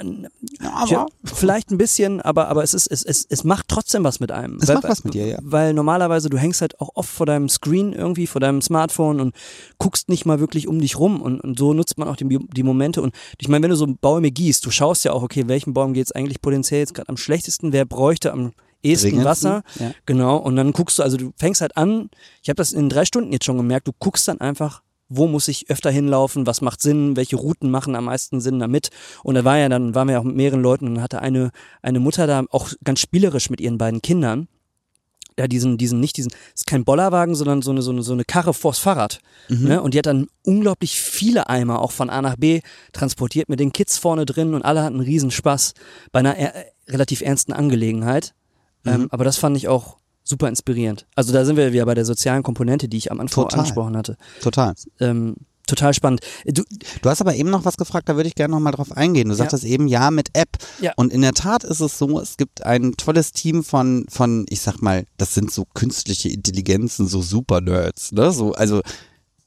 [0.62, 1.08] aber.
[1.24, 4.58] vielleicht ein bisschen, aber, aber es ist, es, es, es macht trotzdem was mit einem.
[4.58, 5.39] Es weil, macht was mit dir, ja.
[5.41, 9.36] Weil normalerweise du hängst halt auch oft vor deinem Screen irgendwie, vor deinem Smartphone und
[9.78, 12.63] guckst nicht mal wirklich um dich rum und, und so nutzt man auch die, die
[12.63, 15.74] Momente und ich meine, wenn du so Bäume gießt, du schaust ja auch, okay, welchen
[15.74, 18.54] Baum geht es eigentlich potenziell jetzt gerade am schlechtesten, wer bräuchte am
[18.86, 19.63] ehesten Wasser.
[19.80, 19.91] Ja.
[20.06, 20.38] Genau.
[20.38, 22.10] Und dann guckst du, also du fängst halt an,
[22.41, 25.48] ich habe das in drei Stunden jetzt schon gemerkt, du guckst dann einfach, wo muss
[25.48, 28.89] ich öfter hinlaufen, was macht Sinn, welche Routen machen am meisten Sinn damit.
[29.24, 31.52] Und da war ja dann, waren wir ja auch mit mehreren Leuten und hatte eine,
[31.82, 34.48] eine Mutter da auch ganz spielerisch mit ihren beiden Kindern
[35.38, 38.24] ja, diesen, diesen, nicht diesen, ist kein Bollerwagen, sondern so eine, so eine, so eine
[38.24, 39.20] Karre vors Fahrrad.
[39.50, 39.68] Mhm.
[39.68, 39.82] Ne?
[39.82, 42.62] Und die hat dann unglaublich viele Eimer auch von A nach B
[42.94, 45.74] transportiert mit den Kids vorne drin und alle hatten riesen Spaß
[46.12, 46.52] bei einer äh,
[46.88, 48.34] relativ ernsten Angelegenheit.
[48.84, 48.91] Mhm.
[48.91, 51.06] Ähm, aber das fand ich auch super inspirierend.
[51.16, 53.60] Also da sind wir wieder bei der sozialen Komponente, die ich am Anfang Total.
[53.60, 54.18] angesprochen hatte.
[54.42, 54.74] Total.
[55.00, 55.36] Ähm,
[55.68, 56.22] total spannend.
[56.46, 56.64] Du,
[57.02, 59.30] du hast aber eben noch was gefragt, da würde ich gerne noch mal drauf eingehen.
[59.30, 59.70] Du sagtest ja.
[59.70, 60.58] eben ja mit App.
[60.82, 60.94] Ja.
[60.96, 64.62] Und in der Tat ist es so, es gibt ein tolles Team von, von, ich
[64.62, 68.32] sag mal, das sind so künstliche Intelligenzen, so Super-Nerds, ne?
[68.32, 68.82] So, also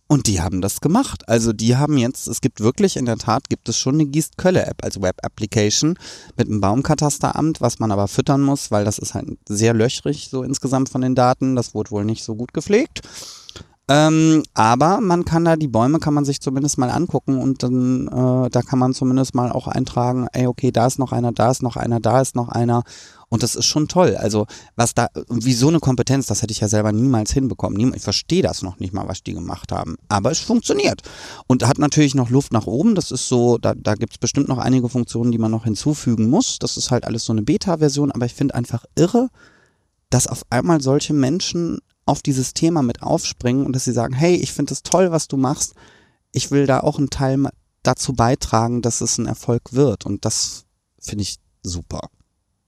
[0.09, 1.29] und die haben das gemacht.
[1.29, 4.83] Also die haben jetzt, es gibt wirklich, in der Tat gibt es schon eine Gießt-Kölle-App
[4.83, 5.99] als Web-Application
[6.37, 10.42] mit einem Baumkatasteramt, was man aber füttern muss, weil das ist halt sehr löchrig so
[10.42, 11.55] insgesamt von den Daten.
[11.55, 13.03] Das wurde wohl nicht so gut gepflegt.
[13.90, 18.07] Ähm, aber man kann da, die Bäume kann man sich zumindest mal angucken und dann,
[18.09, 21.51] äh, da kann man zumindest mal auch eintragen, ey, okay, da ist noch einer, da
[21.51, 22.85] ist noch einer, da ist noch einer
[23.31, 24.16] und das ist schon toll.
[24.16, 24.46] Also
[24.77, 27.94] was da, wie so eine Kompetenz, das hätte ich ja selber niemals hinbekommen.
[27.94, 29.96] Ich verstehe das noch nicht mal, was die gemacht haben.
[30.09, 31.03] Aber es funktioniert.
[31.46, 32.94] Und hat natürlich noch Luft nach oben.
[32.94, 36.29] Das ist so, da, da gibt es bestimmt noch einige Funktionen, die man noch hinzufügen
[36.31, 36.59] muss.
[36.59, 38.12] Das ist halt alles so eine Beta-Version.
[38.12, 39.29] Aber ich finde einfach irre,
[40.11, 44.35] dass auf einmal solche Menschen auf dieses Thema mit aufspringen und dass sie sagen, hey,
[44.35, 45.75] ich finde es toll, was du machst.
[46.33, 47.49] Ich will da auch einen Teil
[47.83, 50.07] dazu beitragen, dass es ein Erfolg wird.
[50.07, 50.64] Und das
[50.99, 52.09] finde ich super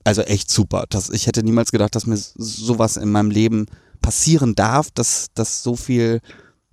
[0.04, 0.86] also echt super.
[0.88, 3.66] Das, ich hätte niemals gedacht, dass mir sowas in meinem Leben
[4.00, 6.20] passieren darf, dass, dass so viel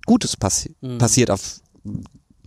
[0.06, 0.98] Gutes passi mhm.
[0.98, 1.60] passiert auf,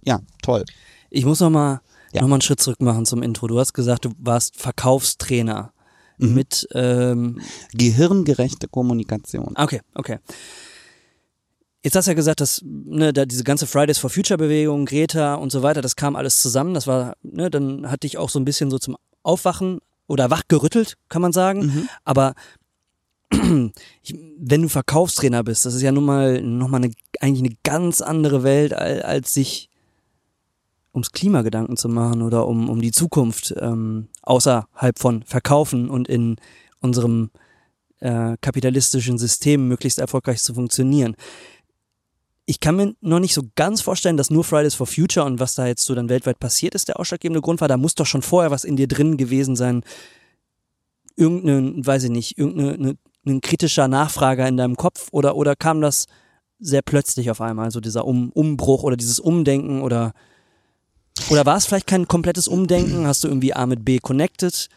[0.04, 0.66] ja, toll.
[1.10, 1.82] Ich muss nochmal
[2.14, 2.22] ja.
[2.22, 3.48] noch mal einen Schritt zurück machen zum Intro.
[3.48, 5.72] Du hast gesagt, du warst Verkaufstrainer
[6.22, 6.34] mhm.
[6.34, 7.42] mit ähm
[7.74, 9.54] gehirngerechte Kommunikation.
[9.56, 10.20] Okay, okay.
[11.84, 15.36] Jetzt hast du ja gesagt, dass ne, da diese ganze Fridays for Future Bewegung, Greta
[15.36, 16.76] und so weiter, das kam alles zusammen.
[16.76, 20.98] Das war, ne, dann hatte ich auch so ein bisschen so zum Aufwachen oder wachgerüttelt,
[21.10, 21.66] kann man sagen.
[21.66, 21.90] Mhm.
[22.04, 22.36] Aber
[23.32, 28.02] wenn du Verkaufstrainer bist, das ist ja nun mal, noch mal eine, eigentlich eine ganz
[28.02, 29.70] andere Welt, als, als sich
[30.94, 36.08] ums Klima Gedanken zu machen oder um, um die Zukunft ähm, außerhalb von Verkaufen und
[36.08, 36.38] in
[36.80, 37.32] unserem
[38.00, 41.16] äh, kapitalistischen System möglichst erfolgreich zu funktionieren
[42.52, 45.56] ich kann mir noch nicht so ganz vorstellen, dass nur Fridays for Future und was
[45.56, 47.70] da jetzt so dann weltweit passiert ist, der ausschlaggebende Grund war.
[47.70, 49.84] Da muss doch schon vorher was in dir drin gewesen sein.
[51.16, 56.08] Irgendein, weiß ich nicht, irgendein ne, kritischer Nachfrager in deinem Kopf oder, oder kam das
[56.60, 60.14] sehr plötzlich auf einmal, so dieser um, Umbruch oder dieses Umdenken oder,
[61.30, 63.06] oder war es vielleicht kein komplettes Umdenken?
[63.06, 64.70] Hast du irgendwie A mit B connected?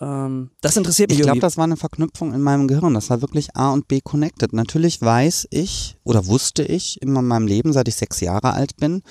[0.00, 2.94] Ähm, das interessiert mich Ich glaube, das war eine Verknüpfung in meinem Gehirn.
[2.94, 4.52] Das war wirklich A und B connected.
[4.52, 8.76] Natürlich weiß ich oder wusste ich immer in meinem Leben, seit ich sechs Jahre alt
[8.76, 9.02] bin,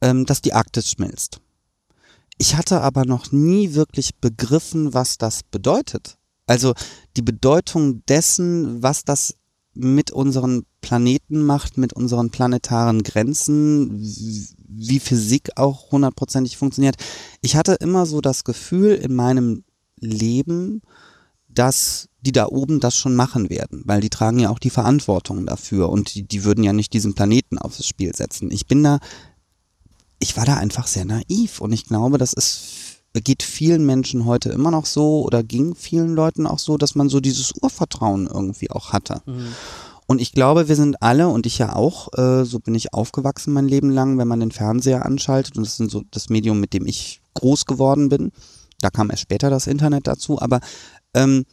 [0.00, 1.40] ähm, dass die Arktis schmilzt.
[2.38, 6.18] Ich hatte aber noch nie wirklich begriffen, was das bedeutet.
[6.46, 6.72] Also
[7.16, 9.34] die Bedeutung dessen, was das
[9.74, 13.98] mit unseren Planeten macht, mit unseren planetaren Grenzen,
[14.68, 16.96] wie Physik auch hundertprozentig funktioniert.
[17.40, 19.64] Ich hatte immer so das Gefühl in meinem
[19.98, 20.82] leben,
[21.48, 25.46] dass die da oben das schon machen werden, weil die tragen ja auch die Verantwortung
[25.46, 28.50] dafür und die, die würden ja nicht diesen Planeten aufs Spiel setzen.
[28.50, 28.98] Ich bin da,
[30.18, 34.50] ich war da einfach sehr naiv und ich glaube, das ist, geht vielen Menschen heute
[34.50, 38.70] immer noch so oder ging vielen Leuten auch so, dass man so dieses Urvertrauen irgendwie
[38.70, 39.22] auch hatte.
[39.26, 39.54] Mhm.
[40.08, 43.52] Und ich glaube, wir sind alle und ich ja auch, äh, so bin ich aufgewachsen
[43.52, 46.72] mein Leben lang, wenn man den Fernseher anschaltet und das ist so das Medium, mit
[46.72, 48.32] dem ich groß geworden bin
[48.80, 50.60] da kam erst später das Internet dazu, aber
[51.14, 51.44] ähm,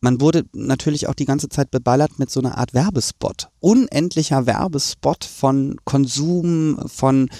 [0.00, 3.48] man wurde natürlich auch die ganze Zeit beballert mit so einer Art Werbespot.
[3.60, 7.30] Unendlicher Werbespot von Konsum, von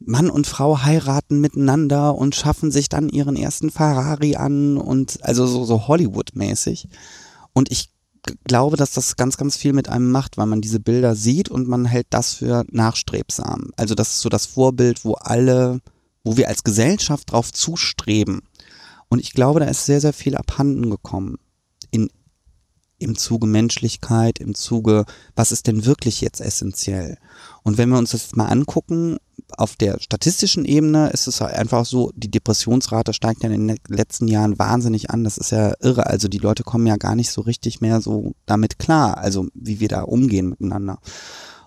[0.00, 5.46] Mann und Frau heiraten miteinander und schaffen sich dann ihren ersten Ferrari an und also
[5.46, 6.88] so, so Hollywood-mäßig.
[7.52, 7.91] Und ich
[8.44, 11.68] glaube, dass das ganz, ganz viel mit einem macht, weil man diese Bilder sieht und
[11.68, 13.70] man hält das für nachstrebsam.
[13.76, 15.80] Also das ist so das Vorbild, wo alle,
[16.24, 18.42] wo wir als Gesellschaft drauf zustreben.
[19.08, 21.36] Und ich glaube, da ist sehr, sehr viel abhanden gekommen.
[21.90, 22.08] In,
[23.02, 25.04] im Zuge Menschlichkeit, im Zuge,
[25.36, 27.18] was ist denn wirklich jetzt essentiell?
[27.62, 29.18] Und wenn wir uns das mal angucken,
[29.56, 34.28] auf der statistischen Ebene ist es einfach so, die Depressionsrate steigt ja in den letzten
[34.28, 35.24] Jahren wahnsinnig an.
[35.24, 36.06] Das ist ja irre.
[36.06, 39.80] Also die Leute kommen ja gar nicht so richtig mehr so damit klar, also wie
[39.80, 40.98] wir da umgehen miteinander.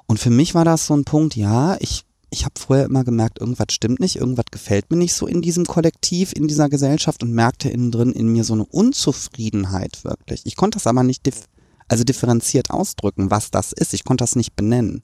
[0.07, 2.04] Und für mich war das so ein Punkt, ja, ich,
[2.35, 5.65] ich habe vorher immer gemerkt, irgendwas stimmt nicht, irgendwas gefällt mir nicht so in diesem
[5.65, 10.41] Kollektiv, in dieser Gesellschaft und merkte innen drin in mir so eine Unzufriedenheit wirklich.
[10.43, 11.45] Ich konnte das aber nicht dif
[11.87, 13.93] also differenziert ausdrücken, was das ist.
[13.93, 15.03] Ich konnte das nicht benennen.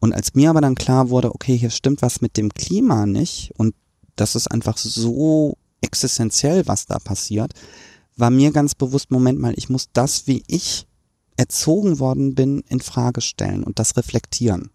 [0.00, 3.52] Und als mir aber dann klar wurde, okay, hier stimmt was mit dem Klima nicht
[3.58, 3.74] und
[4.16, 7.52] das ist einfach so existenziell, was da passiert,
[8.16, 10.88] war mir ganz bewusst, Moment mal, ich muss das, wie ich
[11.36, 14.70] erzogen worden bin, in Frage stellen und das reflektieren.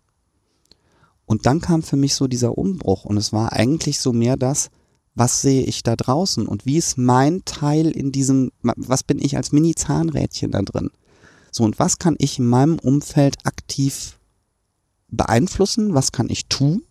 [1.26, 4.70] Und dann kam für mich so dieser Umbruch und es war eigentlich so mehr das,
[5.16, 9.38] was sehe ich da draußen und wie ist mein Teil in diesem, was bin ich
[9.38, 10.90] als Mini-Zahnrädchen da drin?
[11.52, 14.18] So, und was kann ich in meinem Umfeld aktiv
[15.08, 15.94] beeinflussen?
[15.94, 16.84] Was kann ich tun?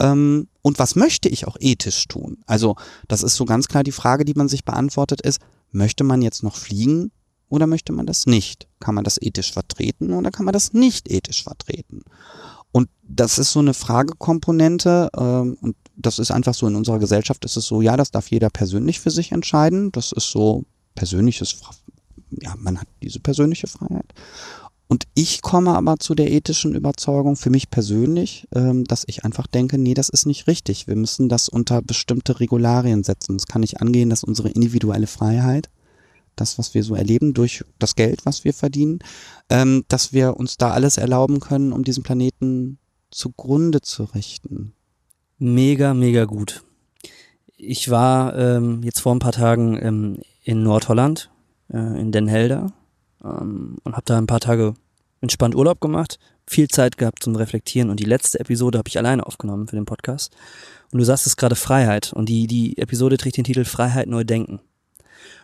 [0.00, 2.38] Ähm, und was möchte ich auch ethisch tun?
[2.46, 6.22] Also, das ist so ganz klar die Frage, die man sich beantwortet ist, möchte man
[6.22, 7.12] jetzt noch fliegen
[7.48, 8.68] oder möchte man das nicht?
[8.80, 12.02] Kann man das ethisch vertreten oder kann man das nicht ethisch vertreten?
[12.72, 17.44] Und das ist so eine Fragekomponente ähm, und das ist einfach so in unserer Gesellschaft
[17.44, 19.90] ist es so, ja, das darf jeder persönlich für sich entscheiden.
[19.92, 21.60] Das ist so persönliches,
[22.30, 24.12] ja, man hat diese persönliche Freiheit.
[24.88, 29.46] Und ich komme aber zu der ethischen Überzeugung für mich persönlich, ähm, dass ich einfach
[29.46, 30.86] denke, nee, das ist nicht richtig.
[30.86, 33.36] Wir müssen das unter bestimmte Regularien setzen.
[33.36, 35.68] Es kann nicht angehen, dass unsere individuelle Freiheit,
[36.40, 39.00] das, was wir so erleben durch das Geld, was wir verdienen,
[39.50, 42.78] ähm, dass wir uns da alles erlauben können, um diesen Planeten
[43.10, 44.74] zugrunde zu richten.
[45.38, 46.62] Mega, mega gut.
[47.56, 51.30] Ich war ähm, jetzt vor ein paar Tagen ähm, in Nordholland,
[51.72, 52.72] äh, in Den Helder
[53.22, 54.74] ähm, und habe da ein paar Tage
[55.20, 59.26] entspannt Urlaub gemacht, viel Zeit gehabt zum Reflektieren und die letzte Episode habe ich alleine
[59.26, 60.36] aufgenommen für den Podcast.
[60.92, 64.24] Und du sagst es gerade Freiheit und die, die Episode trägt den Titel Freiheit neu
[64.24, 64.60] denken.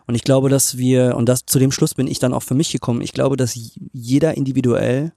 [0.07, 2.55] Und ich glaube, dass wir, und das zu dem Schluss bin ich dann auch für
[2.55, 3.59] mich gekommen, ich glaube, dass
[3.92, 5.12] jeder individuell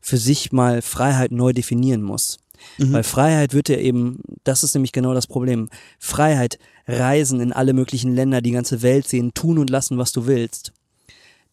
[0.00, 2.38] für sich mal Freiheit neu definieren muss.
[2.78, 2.92] Mhm.
[2.92, 5.68] Weil Freiheit wird ja eben, das ist nämlich genau das Problem.
[5.98, 10.26] Freiheit, reisen in alle möglichen Länder, die ganze Welt sehen, tun und lassen, was du
[10.26, 10.72] willst.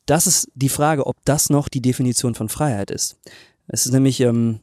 [0.06, 3.18] Das ist die Frage, ob das noch die Definition von Freiheit ist.
[3.68, 4.60] Es ist nämlich ähm,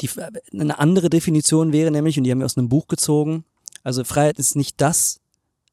[0.00, 0.08] die,
[0.52, 3.44] eine andere Definition wäre nämlich, und die haben wir aus einem Buch gezogen,
[3.82, 5.20] also Freiheit ist nicht das,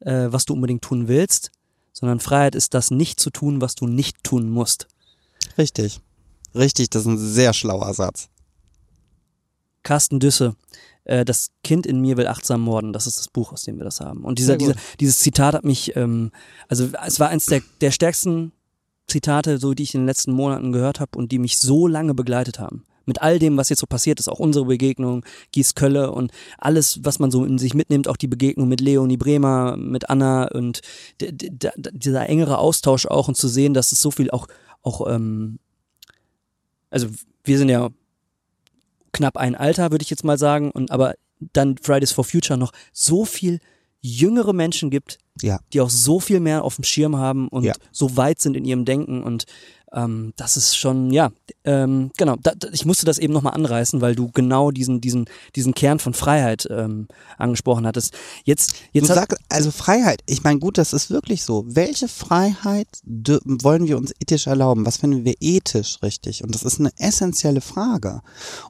[0.02, 1.52] äh, was du unbedingt tun willst,
[1.94, 4.88] sondern Freiheit ist das nicht zu tun, was du nicht tun musst.
[5.58, 6.02] Richtig.
[6.56, 8.30] Richtig, das ist ein sehr schlauer Satz.
[9.84, 10.56] Carsten Düsse,
[11.06, 13.86] äh, das Kind in mir will achtsam morden, das ist das Buch, aus dem wir
[13.86, 14.24] das haben.
[14.24, 16.32] Und dieser, dieser, dieses Zitat hat mich, ähm,
[16.68, 18.52] also es war eins der, der stärksten
[19.08, 22.14] Zitate, so die ich in den letzten Monaten gehört habe und die mich so lange
[22.14, 22.86] begleitet haben.
[23.10, 27.18] Mit all dem, was jetzt so passiert ist, auch unsere Begegnung, Gieskölle und alles, was
[27.18, 30.82] man so in sich mitnimmt, auch die Begegnung mit Leonie Bremer, mit Anna und
[31.20, 34.48] dieser engere Austausch auch und zu sehen, dass es so viel auch,
[34.84, 35.58] auch ähm,
[36.92, 37.08] also
[37.44, 37.90] wir sind ja
[39.12, 41.16] knapp ein Alter, würde ich jetzt mal sagen, und aber
[41.54, 43.60] dann Fridays for Future noch so viel
[44.02, 45.60] jüngere Menschen gibt, ja.
[45.74, 47.74] die auch so viel mehr auf dem Schirm haben und ja.
[47.92, 49.46] so weit sind in ihrem Denken und
[49.94, 51.32] ähm, das ist schon, ja,
[51.64, 55.26] ähm, genau, da, ich musste das eben nochmal anreißen, weil du genau diesen, diesen,
[55.56, 58.14] diesen Kern von Freiheit ähm, angesprochen hattest.
[58.44, 61.66] Jetzt, jetzt du sagst, also Freiheit, ich meine, gut, das ist wirklich so.
[61.68, 64.86] Welche Freiheit wollen wir uns ethisch erlauben?
[64.86, 66.44] Was finden wir ethisch richtig?
[66.44, 68.22] Und das ist eine essentielle Frage.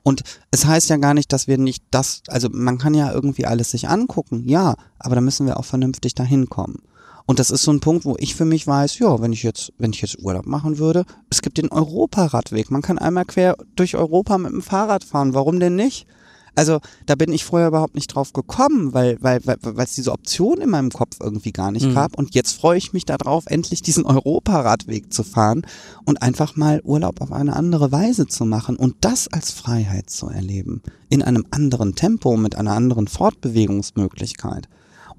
[0.04, 3.46] Und es heißt ja gar nicht, dass wir nicht das, also man kann ja irgendwie
[3.46, 6.82] alles sich angucken, ja, aber da müssen wir auch vernünftig dahin kommen.
[7.30, 9.72] Und das ist so ein Punkt, wo ich für mich weiß, ja, wenn ich jetzt,
[9.78, 12.72] wenn ich jetzt Urlaub machen würde, es gibt den Europaradweg.
[12.72, 15.36] Man kann einmal quer durch Europa mit dem Fahrrad fahren.
[15.36, 16.08] Warum denn nicht?
[16.56, 20.12] Also da bin ich vorher überhaupt nicht drauf gekommen, weil weil weil weil es diese
[20.12, 21.94] Option in meinem Kopf irgendwie gar nicht mhm.
[21.94, 22.18] gab.
[22.18, 25.68] Und jetzt freue ich mich darauf, endlich diesen Europaradweg zu fahren
[26.06, 30.30] und einfach mal Urlaub auf eine andere Weise zu machen und das als Freiheit zu
[30.30, 34.68] erleben in einem anderen Tempo mit einer anderen Fortbewegungsmöglichkeit.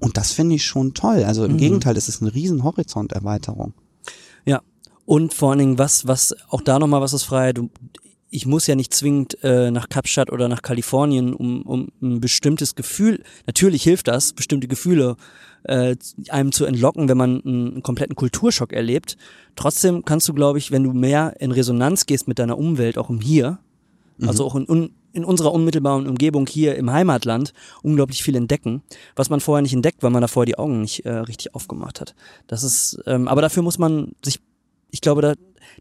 [0.01, 1.23] Und das finde ich schon toll.
[1.23, 1.57] Also im mhm.
[1.57, 3.73] Gegenteil, es ist eine riesen Horizonterweiterung.
[4.45, 4.61] Ja.
[5.05, 7.59] Und vor allen Dingen, was, was, auch da nochmal, was ist Freiheit?
[8.31, 12.75] ich muss ja nicht zwingend äh, nach Kapstadt oder nach Kalifornien, um, um ein bestimmtes
[12.75, 15.17] Gefühl, natürlich hilft das, bestimmte Gefühle
[15.63, 15.95] äh,
[16.29, 19.17] einem zu entlocken, wenn man einen kompletten Kulturschock erlebt.
[19.57, 23.09] Trotzdem kannst du, glaube ich, wenn du mehr in Resonanz gehst mit deiner Umwelt, auch
[23.09, 23.59] im Hier,
[24.21, 24.29] mhm.
[24.29, 27.53] also auch in, in unserer unmittelbaren Umgebung hier im Heimatland,
[27.83, 28.81] unglaublich viel entdecken,
[29.15, 31.99] was man vorher nicht entdeckt, weil man da vorher die Augen nicht äh, richtig aufgemacht
[31.99, 32.15] hat.
[32.47, 34.39] Das ist, ähm, aber dafür muss man sich,
[34.89, 35.33] ich glaube, da,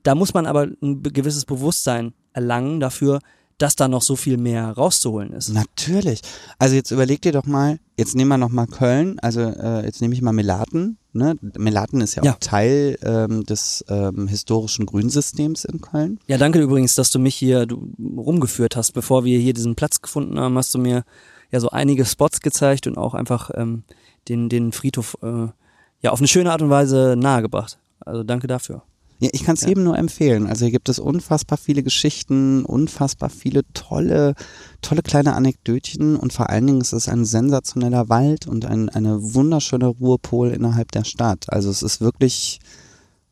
[0.02, 3.20] da muss man aber ein gewisses Bewusstsein erlangen dafür,
[3.60, 5.50] dass da noch so viel mehr rauszuholen ist.
[5.50, 6.22] Natürlich.
[6.58, 10.00] Also jetzt überleg dir doch mal, jetzt nehmen wir noch mal Köln, also äh, jetzt
[10.00, 10.96] nehme ich mal Melaten.
[11.12, 11.36] Ne?
[11.58, 12.32] Melaten ist ja, ja.
[12.32, 16.18] auch Teil ähm, des ähm, historischen Grünsystems in Köln.
[16.26, 18.92] Ja, danke übrigens, dass du mich hier du, rumgeführt hast.
[18.92, 21.04] Bevor wir hier diesen Platz gefunden haben, hast du mir
[21.50, 23.82] ja so einige Spots gezeigt und auch einfach ähm,
[24.28, 25.48] den, den Friedhof äh,
[26.00, 27.78] ja auf eine schöne Art und Weise nahegebracht.
[28.00, 28.82] Also danke dafür.
[29.20, 29.68] Ja, ich kann es ja.
[29.68, 30.46] jedem nur empfehlen.
[30.46, 34.34] Also hier gibt es unfassbar viele Geschichten, unfassbar viele tolle,
[34.80, 39.34] tolle kleine Anekdötchen und vor allen Dingen ist es ein sensationeller Wald und ein, eine
[39.34, 41.52] wunderschöne Ruhepol innerhalb der Stadt.
[41.52, 42.60] Also es ist wirklich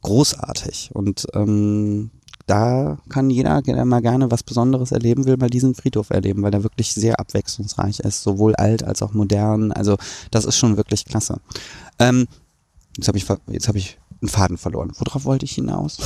[0.03, 2.11] großartig und ähm,
[2.47, 6.55] da kann jeder, der mal gerne was Besonderes erleben will, mal diesen Friedhof erleben, weil
[6.55, 9.71] er wirklich sehr abwechslungsreich ist, sowohl alt als auch modern.
[9.73, 9.97] Also
[10.31, 11.41] das ist schon wirklich klasse.
[11.99, 12.27] Ähm,
[12.97, 14.93] jetzt habe ich, jetzt habe ich einen Faden verloren.
[14.99, 15.99] Worauf wollte ich hinaus?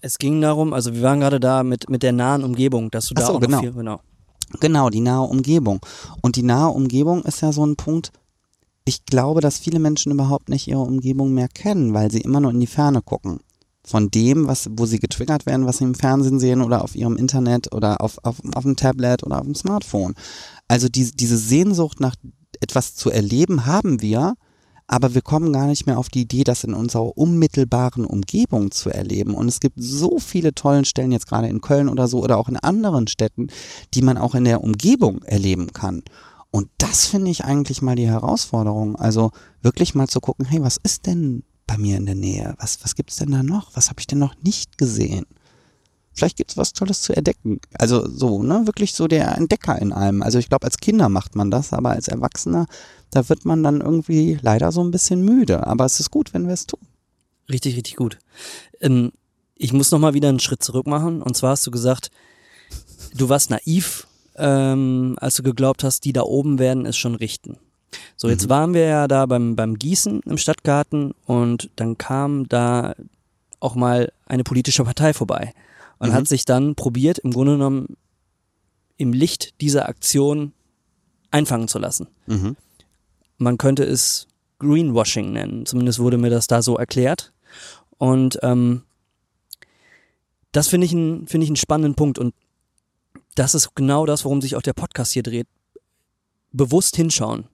[0.00, 3.14] Es ging darum, also wir waren gerade da mit, mit der nahen Umgebung, dass du
[3.14, 3.60] da so, auch genau.
[3.60, 4.00] viel, genau.
[4.60, 5.80] Genau, die nahe Umgebung.
[6.22, 8.12] Und die nahe Umgebung ist ja so ein Punkt,
[8.84, 12.52] ich glaube, dass viele Menschen überhaupt nicht ihre Umgebung mehr kennen, weil sie immer nur
[12.52, 13.40] in die Ferne gucken.
[13.84, 17.16] Von dem, was, wo sie getriggert werden, was sie im Fernsehen sehen oder auf ihrem
[17.16, 20.14] Internet oder auf, auf, auf dem Tablet oder auf dem Smartphone.
[20.68, 22.14] Also die, diese Sehnsucht nach
[22.60, 24.34] etwas zu erleben haben wir,
[24.88, 28.90] aber wir kommen gar nicht mehr auf die Idee, das in unserer unmittelbaren Umgebung zu
[28.90, 29.34] erleben.
[29.34, 32.48] Und es gibt so viele tollen Stellen, jetzt gerade in Köln oder so, oder auch
[32.48, 33.48] in anderen Städten,
[33.94, 36.02] die man auch in der Umgebung erleben kann.
[36.52, 38.96] Und das finde ich eigentlich mal die Herausforderung.
[38.96, 42.54] Also wirklich mal zu gucken, hey, was ist denn bei mir in der Nähe?
[42.58, 43.74] Was, was gibt's denn da noch?
[43.74, 45.26] Was habe ich denn noch nicht gesehen?
[46.16, 47.60] Vielleicht gibt's was Tolles zu entdecken.
[47.78, 50.22] Also so, ne, wirklich so der Entdecker in allem.
[50.22, 52.66] Also ich glaube, als Kinder macht man das, aber als Erwachsener
[53.10, 55.66] da wird man dann irgendwie leider so ein bisschen müde.
[55.66, 56.80] Aber es ist gut, wenn wir es tun.
[57.50, 58.18] Richtig, richtig gut.
[58.80, 59.12] Ähm,
[59.54, 61.22] ich muss nochmal wieder einen Schritt zurück machen.
[61.22, 62.10] Und zwar hast du gesagt,
[63.14, 67.58] du warst naiv, ähm, als du geglaubt hast, die da oben werden es schon richten.
[68.16, 68.50] So, jetzt mhm.
[68.50, 72.94] waren wir ja da beim, beim Gießen im Stadtgarten und dann kam da
[73.60, 75.54] auch mal eine politische Partei vorbei
[75.98, 76.14] und mhm.
[76.14, 77.96] hat sich dann probiert, im Grunde genommen
[78.96, 80.52] im Licht dieser Aktion
[81.30, 82.08] einfangen zu lassen.
[82.26, 82.56] Mhm.
[83.38, 84.26] Man könnte es
[84.58, 85.66] Greenwashing nennen.
[85.66, 87.32] Zumindest wurde mir das da so erklärt.
[87.98, 88.82] Und ähm,
[90.52, 92.18] das finde ich, ein, finde ich einen spannenden Punkt.
[92.18, 92.34] Und
[93.34, 95.46] das ist genau das, worum sich auch der Podcast hier dreht.
[96.52, 97.48] Bewusst hinschauen.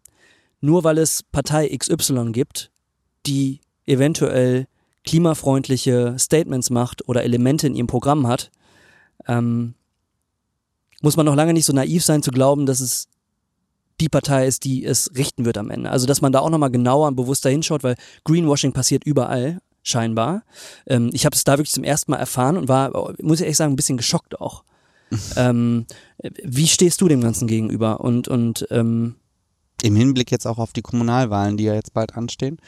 [0.60, 2.70] Nur weil es Partei XY gibt,
[3.26, 4.68] die eventuell
[5.04, 8.50] klimafreundliche Statements macht oder Elemente in ihrem Programm hat,
[9.26, 9.74] ähm,
[11.00, 13.08] muss man noch lange nicht so naiv sein zu glauben, dass es
[14.00, 15.90] die Partei ist, die es richten wird am Ende.
[15.90, 20.44] Also dass man da auch nochmal genauer und bewusster hinschaut, weil Greenwashing passiert überall, scheinbar.
[20.86, 23.56] Ähm, ich habe es da wirklich zum ersten Mal erfahren und war, muss ich ehrlich
[23.56, 24.64] sagen, ein bisschen geschockt auch.
[25.36, 25.86] ähm,
[26.42, 28.00] wie stehst du dem Ganzen gegenüber?
[28.00, 29.16] Und, und ähm,
[29.82, 32.58] im Hinblick jetzt auch auf die Kommunalwahlen, die ja jetzt bald anstehen?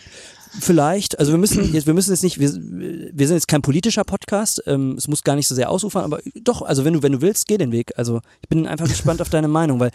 [0.60, 4.04] Vielleicht, also wir müssen jetzt, wir müssen jetzt nicht, wir, wir sind jetzt kein politischer
[4.04, 7.12] Podcast, ähm, es muss gar nicht so sehr ausufern, aber doch, also wenn du, wenn
[7.12, 7.92] du willst, geh den Weg.
[7.96, 9.90] Also ich bin einfach gespannt auf deine Meinung, weil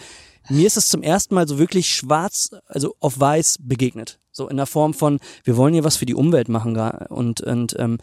[0.50, 4.20] mir ist es zum ersten Mal so wirklich schwarz, also auf weiß begegnet.
[4.32, 6.78] So in der Form von, wir wollen hier was für die Umwelt machen
[7.10, 7.98] und, und ähm,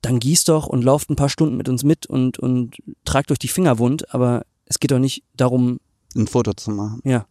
[0.00, 3.38] dann gießt doch und lauft ein paar Stunden mit uns mit und, und tragt euch
[3.38, 5.78] die Finger wund, aber es geht doch nicht darum,
[6.16, 7.00] ein Foto zu machen.
[7.04, 7.26] Ja.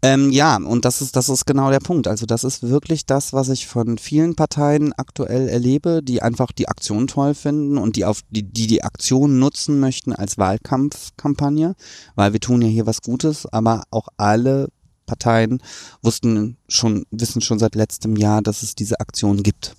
[0.00, 2.06] Ähm, ja, und das ist, das ist genau der Punkt.
[2.06, 6.68] Also das ist wirklich das, was ich von vielen Parteien aktuell erlebe, die einfach die
[6.68, 11.74] Aktion toll finden und die auf die, die, die Aktion nutzen möchten als Wahlkampfkampagne,
[12.14, 14.68] weil wir tun ja hier was Gutes, aber auch alle
[15.06, 15.60] Parteien
[16.02, 19.74] wussten schon, wissen schon seit letztem Jahr, dass es diese Aktion gibt.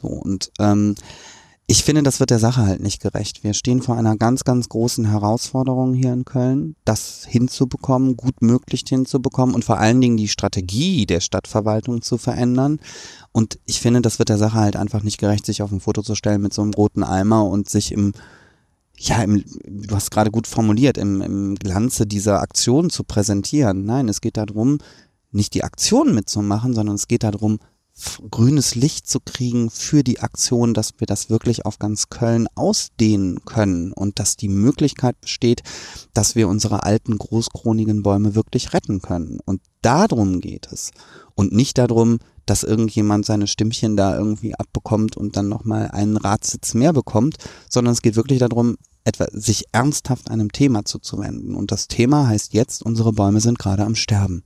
[0.00, 0.96] So, und ähm,
[1.66, 3.44] ich finde, das wird der Sache halt nicht gerecht.
[3.44, 8.82] Wir stehen vor einer ganz, ganz großen Herausforderung hier in Köln, das hinzubekommen, gut möglich
[8.86, 12.80] hinzubekommen und vor allen Dingen die Strategie der Stadtverwaltung zu verändern.
[13.30, 16.02] Und ich finde, das wird der Sache halt einfach nicht gerecht, sich auf ein Foto
[16.02, 18.12] zu stellen mit so einem roten Eimer und sich im,
[18.98, 23.84] ja, im, du hast gerade gut formuliert, im, im Glanze dieser Aktion zu präsentieren.
[23.84, 24.78] Nein, es geht darum,
[25.30, 27.60] nicht die Aktion mitzumachen, sondern es geht darum,
[28.30, 33.44] grünes Licht zu kriegen für die Aktion, dass wir das wirklich auf ganz Köln ausdehnen
[33.44, 35.62] können und dass die Möglichkeit besteht,
[36.14, 39.38] dass wir unsere alten großkronigen Bäume wirklich retten können.
[39.44, 40.90] Und darum geht es.
[41.34, 46.74] Und nicht darum, dass irgendjemand seine Stimmchen da irgendwie abbekommt und dann nochmal einen Ratssitz
[46.74, 47.36] mehr bekommt,
[47.68, 51.54] sondern es geht wirklich darum, etwa sich ernsthaft einem Thema zuzuwenden.
[51.54, 54.42] Und das Thema heißt jetzt, unsere Bäume sind gerade am Sterben.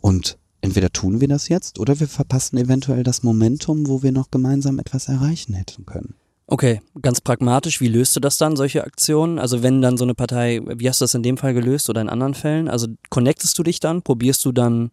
[0.00, 4.30] Und entweder tun wir das jetzt oder wir verpassen eventuell das Momentum, wo wir noch
[4.30, 6.14] gemeinsam etwas erreichen hätten können.
[6.50, 9.38] Okay, ganz pragmatisch, wie löst du das dann, solche Aktionen?
[9.38, 12.00] Also wenn dann so eine Partei, wie hast du das in dem Fall gelöst oder
[12.00, 12.68] in anderen Fällen?
[12.68, 14.90] Also connectest du dich dann, probierst du dann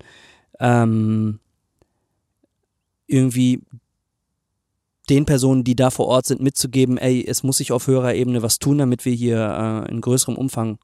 [0.60, 1.40] ähm,
[3.08, 3.62] irgendwie
[5.10, 8.42] den Personen, die da vor Ort sind, mitzugeben, ey, es muss sich auf höherer Ebene
[8.42, 10.78] was tun, damit wir hier äh, in größerem Umfang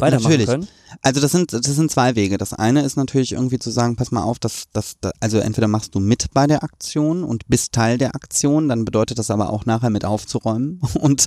[0.00, 0.46] weitermachen natürlich.
[0.46, 0.68] können?
[1.02, 2.38] Also das sind, das sind zwei Wege.
[2.38, 5.94] Das eine ist natürlich irgendwie zu sagen, pass mal auf, dass, dass, also entweder machst
[5.94, 9.66] du mit bei der Aktion und bist Teil der Aktion, dann bedeutet das aber auch
[9.66, 11.26] nachher mit aufzuräumen und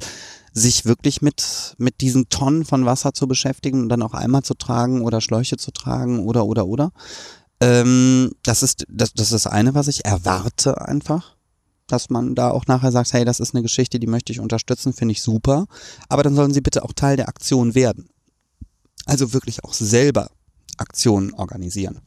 [0.53, 4.53] sich wirklich mit, mit diesen Tonnen von Wasser zu beschäftigen und dann auch Eimer zu
[4.53, 6.91] tragen oder Schläuche zu tragen oder, oder, oder.
[7.61, 11.36] Ähm, das ist, das, das ist das eine, was ich erwarte einfach
[11.91, 14.93] dass man da auch nachher sagt, hey, das ist eine Geschichte, die möchte ich unterstützen,
[14.93, 15.65] finde ich super.
[16.09, 18.09] Aber dann sollen sie bitte auch Teil der Aktion werden.
[19.06, 20.30] Also wirklich auch selber
[20.78, 21.99] Aktionen organisieren.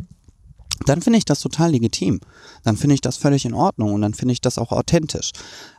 [0.87, 2.21] Dann finde ich das total legitim.
[2.63, 5.31] Dann finde ich das völlig in Ordnung und dann finde ich das auch authentisch.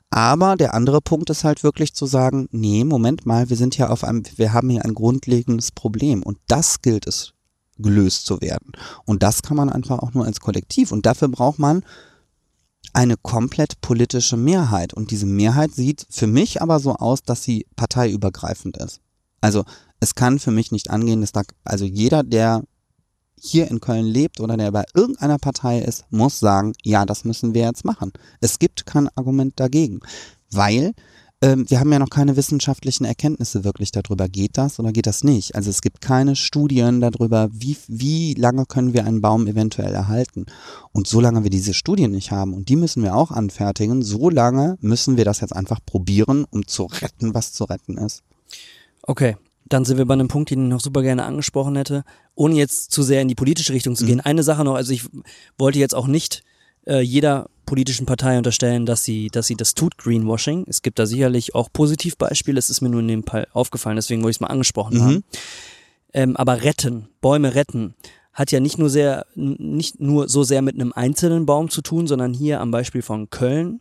[0.09, 3.89] Aber der andere Punkt ist halt wirklich zu sagen, nee, Moment mal, wir sind ja
[3.89, 7.33] auf einem, wir haben hier ein grundlegendes Problem und das gilt es
[7.77, 8.71] gelöst zu werden.
[9.05, 11.83] Und das kann man einfach auch nur als Kollektiv und dafür braucht man
[12.93, 14.93] eine komplett politische Mehrheit.
[14.93, 19.01] Und diese Mehrheit sieht für mich aber so aus, dass sie parteiübergreifend ist.
[19.45, 19.63] Also
[19.99, 22.63] es kann für mich nicht angehen, dass da, also jeder, der
[23.39, 27.53] hier in Köln lebt oder der bei irgendeiner Partei ist, muss sagen, ja, das müssen
[27.53, 28.11] wir jetzt machen.
[28.41, 29.99] Es gibt kein Argument dagegen,
[30.49, 30.93] weil
[31.43, 35.23] ähm, wir haben ja noch keine wissenschaftlichen Erkenntnisse wirklich darüber, geht das oder geht das
[35.23, 35.53] nicht.
[35.53, 40.47] Also es gibt keine Studien darüber, wie, wie lange können wir einen Baum eventuell erhalten.
[40.91, 44.79] Und solange wir diese Studien nicht haben, und die müssen wir auch anfertigen, so lange
[44.81, 48.23] müssen wir das jetzt einfach probieren, um zu retten, was zu retten ist.
[49.07, 52.03] Okay, dann sind wir bei einem Punkt, den ich noch super gerne angesprochen hätte,
[52.35, 54.17] ohne jetzt zu sehr in die politische Richtung zu gehen.
[54.17, 54.25] Mhm.
[54.25, 55.03] Eine Sache noch, also ich
[55.57, 56.43] wollte jetzt auch nicht
[56.85, 60.65] äh, jeder politischen Partei unterstellen, dass sie, dass sie das tut, Greenwashing.
[60.67, 64.21] Es gibt da sicherlich auch Positivbeispiele, es ist mir nur in dem Fall aufgefallen, deswegen
[64.21, 65.01] wollte ich es mal angesprochen mhm.
[65.01, 65.23] haben.
[66.13, 67.95] Ähm, aber retten, Bäume retten,
[68.33, 72.05] hat ja nicht nur sehr, nicht nur so sehr mit einem einzelnen Baum zu tun,
[72.05, 73.79] sondern hier am Beispiel von Köln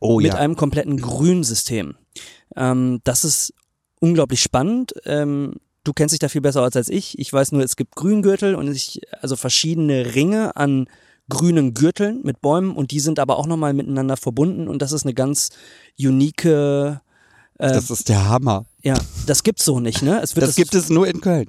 [0.00, 0.34] oh, mit ja.
[0.34, 1.94] einem kompletten Grünsystem.
[2.54, 3.54] Ähm, das ist
[4.00, 4.92] unglaublich spannend.
[5.04, 7.18] Ähm, du kennst dich da viel besser aus als ich.
[7.18, 10.86] Ich weiß nur, es gibt Grüngürtel und ich, also verschiedene Ringe an
[11.28, 15.04] grünen Gürteln mit Bäumen und die sind aber auch nochmal miteinander verbunden und das ist
[15.04, 15.50] eine ganz
[15.98, 16.44] unique.
[16.44, 16.98] Äh,
[17.58, 18.66] das ist der Hammer.
[18.82, 18.94] Ja,
[19.26, 20.18] das gibt's so nicht, ne?
[20.20, 21.46] Das, das gibt es nur in Köln.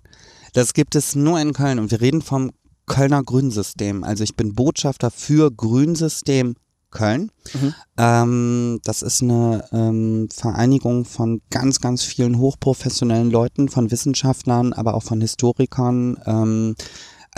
[0.53, 2.51] Das gibt es nur in Köln und wir reden vom
[2.87, 4.03] Kölner Grünsystem.
[4.03, 6.55] Also ich bin Botschafter für Grünsystem
[6.91, 7.31] Köln.
[7.53, 7.73] Mhm.
[7.97, 14.93] Ähm, das ist eine ähm, Vereinigung von ganz, ganz vielen hochprofessionellen Leuten, von Wissenschaftlern, aber
[14.93, 16.17] auch von Historikern.
[16.25, 16.75] Ähm,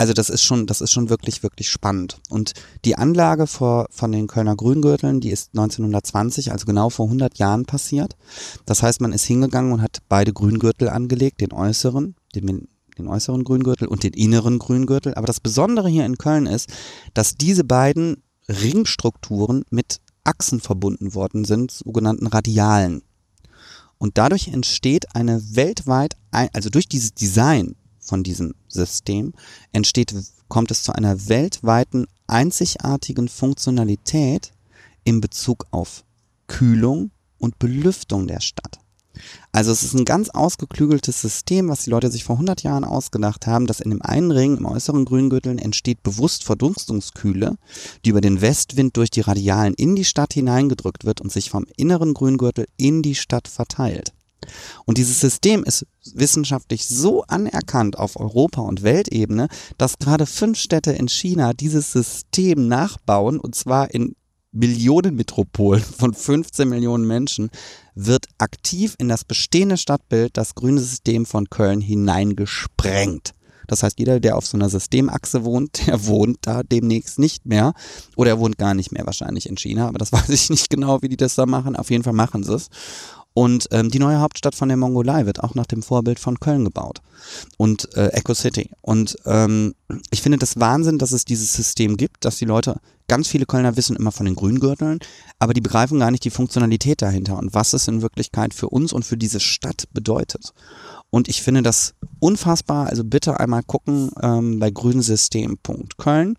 [0.00, 2.20] also das ist schon, das ist schon wirklich, wirklich spannend.
[2.30, 2.54] Und
[2.86, 7.66] die Anlage vor, von den Kölner Grüngürteln, die ist 1920, also genau vor 100 Jahren
[7.66, 8.16] passiert.
[8.64, 13.44] Das heißt, man ist hingegangen und hat beide Grüngürtel angelegt, den äußeren, den, den äußeren
[13.44, 15.12] Grüngürtel und den inneren Grüngürtel.
[15.16, 16.70] Aber das Besondere hier in Köln ist,
[17.12, 23.02] dass diese beiden Ringstrukturen mit Achsen verbunden worden sind, sogenannten Radialen.
[23.98, 29.34] Und dadurch entsteht eine weltweit, also durch dieses Design von diesem System
[29.72, 30.14] entsteht,
[30.48, 34.52] kommt es zu einer weltweiten einzigartigen Funktionalität
[35.04, 36.04] in Bezug auf
[36.46, 38.79] Kühlung und Belüftung der Stadt.
[39.52, 43.46] Also es ist ein ganz ausgeklügeltes System, was die Leute sich vor 100 Jahren ausgedacht
[43.46, 47.56] haben, dass in dem einen Ring im äußeren Grüngürtel entsteht bewusst Verdunstungskühle,
[48.04, 51.66] die über den Westwind durch die Radialen in die Stadt hineingedrückt wird und sich vom
[51.76, 54.12] inneren Grüngürtel in die Stadt verteilt.
[54.86, 60.92] Und dieses System ist wissenschaftlich so anerkannt auf Europa- und Weltebene, dass gerade fünf Städte
[60.92, 64.14] in China dieses System nachbauen, und zwar in
[64.52, 67.50] Millionenmetropolen von 15 Millionen Menschen,
[67.94, 73.34] wird aktiv in das bestehende Stadtbild das grüne System von Köln hineingesprengt.
[73.70, 77.72] Das heißt, jeder, der auf so einer Systemachse wohnt, der wohnt da demnächst nicht mehr.
[78.16, 79.86] Oder er wohnt gar nicht mehr wahrscheinlich in China.
[79.86, 81.76] Aber das weiß ich nicht genau, wie die das da machen.
[81.76, 82.68] Auf jeden Fall machen sie es.
[83.32, 86.64] Und ähm, die neue Hauptstadt von der Mongolei wird auch nach dem Vorbild von Köln
[86.64, 87.00] gebaut
[87.58, 88.70] und äh, Echo City.
[88.80, 89.74] Und ähm,
[90.10, 93.76] ich finde das Wahnsinn, dass es dieses System gibt, dass die Leute, ganz viele Kölner
[93.76, 95.00] wissen immer von den Grüngürteln,
[95.40, 98.92] aber die begreifen gar nicht die Funktionalität dahinter und was es in Wirklichkeit für uns
[98.92, 100.52] und für diese Stadt bedeutet.
[101.10, 102.86] Und ich finde das unfassbar.
[102.86, 106.36] Also bitte einmal gucken ähm, bei grünsystem.köln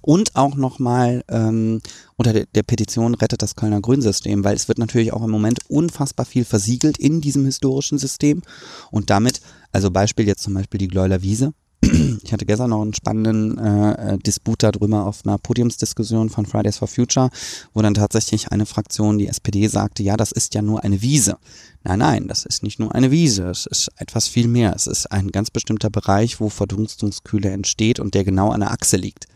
[0.00, 1.80] und auch nochmal ähm,
[2.16, 5.60] unter der, der Petition rettet das Kölner Grünsystem, weil es wird natürlich auch im Moment
[5.68, 8.42] unfassbar viel versiegelt in diesem historischen System
[8.90, 9.40] und damit,
[9.72, 11.52] also Beispiel jetzt zum Beispiel die Gleuler Wiese,
[12.22, 16.78] ich hatte gestern noch einen spannenden äh, äh, Disput darüber auf einer Podiumsdiskussion von Fridays
[16.78, 17.30] for Future,
[17.72, 21.36] wo dann tatsächlich eine Fraktion, die SPD, sagte, ja, das ist ja nur eine Wiese.
[21.82, 24.74] Nein, nein, das ist nicht nur eine Wiese, es ist etwas viel mehr.
[24.74, 28.96] Es ist ein ganz bestimmter Bereich, wo Verdunstungskühle entsteht und der genau an der Achse
[28.96, 29.26] liegt.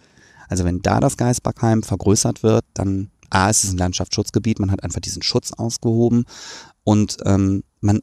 [0.48, 4.82] Also wenn da das Geisbergheim vergrößert wird, dann A, ist es ein Landschaftsschutzgebiet, man hat
[4.82, 6.24] einfach diesen Schutz ausgehoben
[6.84, 8.00] und ähm, man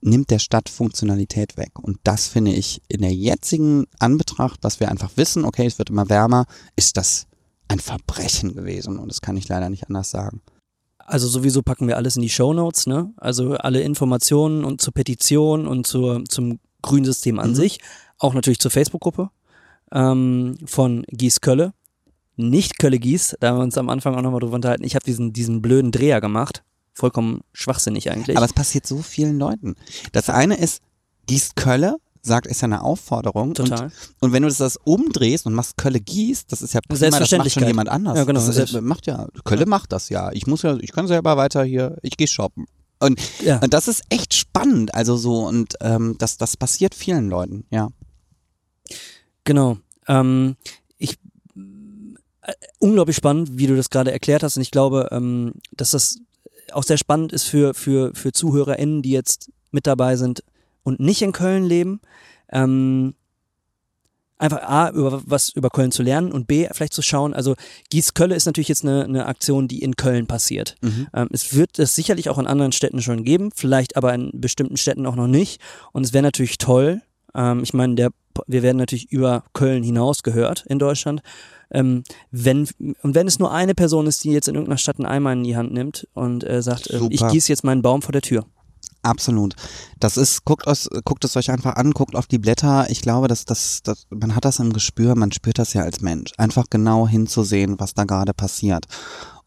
[0.00, 1.78] nimmt der Stadt Funktionalität weg.
[1.80, 5.90] Und das finde ich in der jetzigen Anbetracht, was wir einfach wissen, okay, es wird
[5.90, 6.46] immer wärmer,
[6.76, 7.26] ist das
[7.66, 8.98] ein Verbrechen gewesen.
[8.98, 10.40] Und das kann ich leider nicht anders sagen.
[10.98, 13.12] Also sowieso packen wir alles in die Show Notes, ne?
[13.16, 17.54] Also alle Informationen und zur Petition und zur, zum Grünsystem an mhm.
[17.54, 17.80] sich.
[18.18, 19.30] Auch natürlich zur Facebook-Gruppe
[19.92, 21.72] ähm, von Gies Kölle.
[22.36, 24.84] Nicht Kölle Gies, da haben wir uns am Anfang auch nochmal drüber unterhalten.
[24.84, 26.62] Ich habe diesen, diesen blöden Dreher gemacht
[26.98, 28.36] vollkommen schwachsinnig eigentlich.
[28.36, 29.76] Aber es passiert so vielen Leuten.
[30.12, 30.82] Das eine ist,
[31.26, 33.54] gießt Kölle, sagt, ist ja eine Aufforderung.
[33.54, 33.84] Total.
[33.84, 37.30] Und, und wenn du das umdrehst und machst Kölle gießt, das ist ja prima, das
[37.30, 38.18] macht schon jemand anders.
[38.18, 38.44] Ja, genau.
[38.44, 40.32] Das ist, macht ja, Kölle macht das ja.
[40.32, 42.66] Ich muss ja, ich kann selber weiter hier, ich gehe shoppen.
[43.00, 43.60] Und, ja.
[43.60, 47.90] und das ist echt spannend, also so, und ähm, das, das passiert vielen Leuten, ja.
[49.48, 49.78] Genau.
[50.08, 50.56] Ähm,
[50.98, 51.16] ich
[51.54, 54.56] äh, unglaublich spannend, wie du das gerade erklärt hast.
[54.56, 56.18] Und ich glaube, ähm, dass das
[56.72, 60.44] auch sehr spannend ist für, für, für ZuhörerInnen, die jetzt mit dabei sind
[60.82, 62.02] und nicht in Köln leben.
[62.52, 63.14] Ähm,
[64.36, 67.54] einfach A, über was über Köln zu lernen und B, vielleicht zu schauen, also
[67.88, 70.76] Gießkölle ist natürlich jetzt eine, eine Aktion, die in Köln passiert.
[70.82, 71.06] Mhm.
[71.14, 74.76] Ähm, es wird es sicherlich auch in anderen Städten schon geben, vielleicht aber in bestimmten
[74.76, 75.58] Städten auch noch nicht.
[75.92, 77.00] Und es wäre natürlich toll,
[77.34, 78.10] ähm, ich meine, der,
[78.46, 81.22] wir werden natürlich über Köln hinaus gehört in Deutschland
[81.70, 82.68] ähm, wenn,
[83.02, 85.44] und wenn es nur eine Person ist, die jetzt in irgendeiner Stadt einen Eimer in
[85.44, 88.44] die Hand nimmt und äh, sagt, äh, ich gieße jetzt meinen Baum vor der Tür.
[89.02, 89.54] Absolut.
[90.00, 92.90] Das ist, guckt, aus, guckt es euch einfach an, guckt auf die Blätter.
[92.90, 96.00] Ich glaube, dass das, das, man hat das im Gespür, man spürt das ja als
[96.00, 96.32] Mensch.
[96.36, 98.86] Einfach genau hinzusehen, was da gerade passiert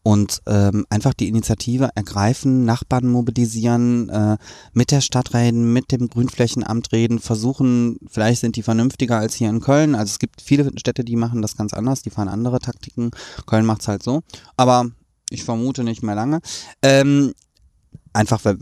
[0.02, 4.36] und ähm, einfach die Initiative ergreifen, Nachbarn mobilisieren, äh,
[4.72, 9.48] mit der Stadt reden, mit dem Grünflächenamt reden, versuchen, vielleicht sind die vernünftiger als hier
[9.48, 9.94] in Köln.
[9.94, 13.10] Also es gibt viele Städte, die machen das ganz anders, die fahren andere Taktiken.
[13.46, 14.22] Köln macht's halt so.
[14.56, 14.86] Aber
[15.30, 16.40] ich vermute nicht mehr lange.
[16.82, 17.32] Ähm,
[18.12, 18.58] einfach, weil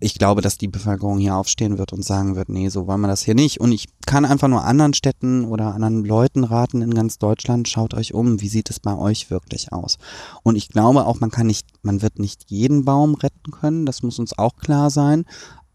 [0.00, 3.08] ich glaube, dass die Bevölkerung hier aufstehen wird und sagen wird, nee, so wollen wir
[3.08, 3.60] das hier nicht.
[3.60, 7.94] Und ich kann einfach nur anderen Städten oder anderen Leuten raten in ganz Deutschland, schaut
[7.94, 9.98] euch um, wie sieht es bei euch wirklich aus.
[10.42, 14.02] Und ich glaube auch, man kann nicht, man wird nicht jeden Baum retten können, das
[14.02, 15.24] muss uns auch klar sein.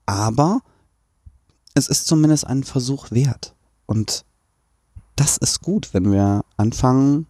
[0.05, 0.59] Aber
[1.73, 3.55] es ist zumindest ein Versuch wert.
[3.85, 4.25] Und
[5.15, 7.27] das ist gut, wenn wir anfangen,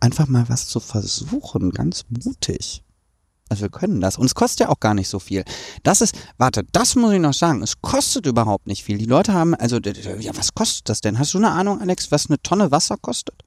[0.00, 2.82] einfach mal was zu versuchen, ganz mutig.
[3.50, 4.16] Also wir können das.
[4.16, 5.44] Und es kostet ja auch gar nicht so viel.
[5.82, 7.62] Das ist, warte, das muss ich noch sagen.
[7.62, 8.96] Es kostet überhaupt nicht viel.
[8.96, 11.18] Die Leute haben, also, ja, was kostet das denn?
[11.18, 13.42] Hast du eine Ahnung, Alex, was eine Tonne Wasser kostet?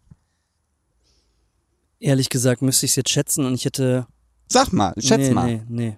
[2.00, 4.06] Ehrlich gesagt müsste ich es jetzt schätzen und ich hätte.
[4.50, 5.48] Sag mal, schätz nee, mal.
[5.48, 5.98] Nee, nee.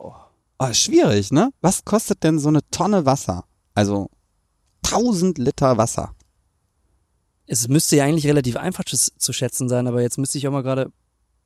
[0.00, 0.14] Oh.
[0.58, 1.52] oh, schwierig, ne?
[1.60, 3.44] Was kostet denn so eine Tonne Wasser?
[3.74, 4.08] Also
[4.86, 6.14] 1000 Liter Wasser.
[7.46, 10.62] Es müsste ja eigentlich relativ einfach zu schätzen sein, aber jetzt müsste ich auch mal
[10.62, 10.90] gerade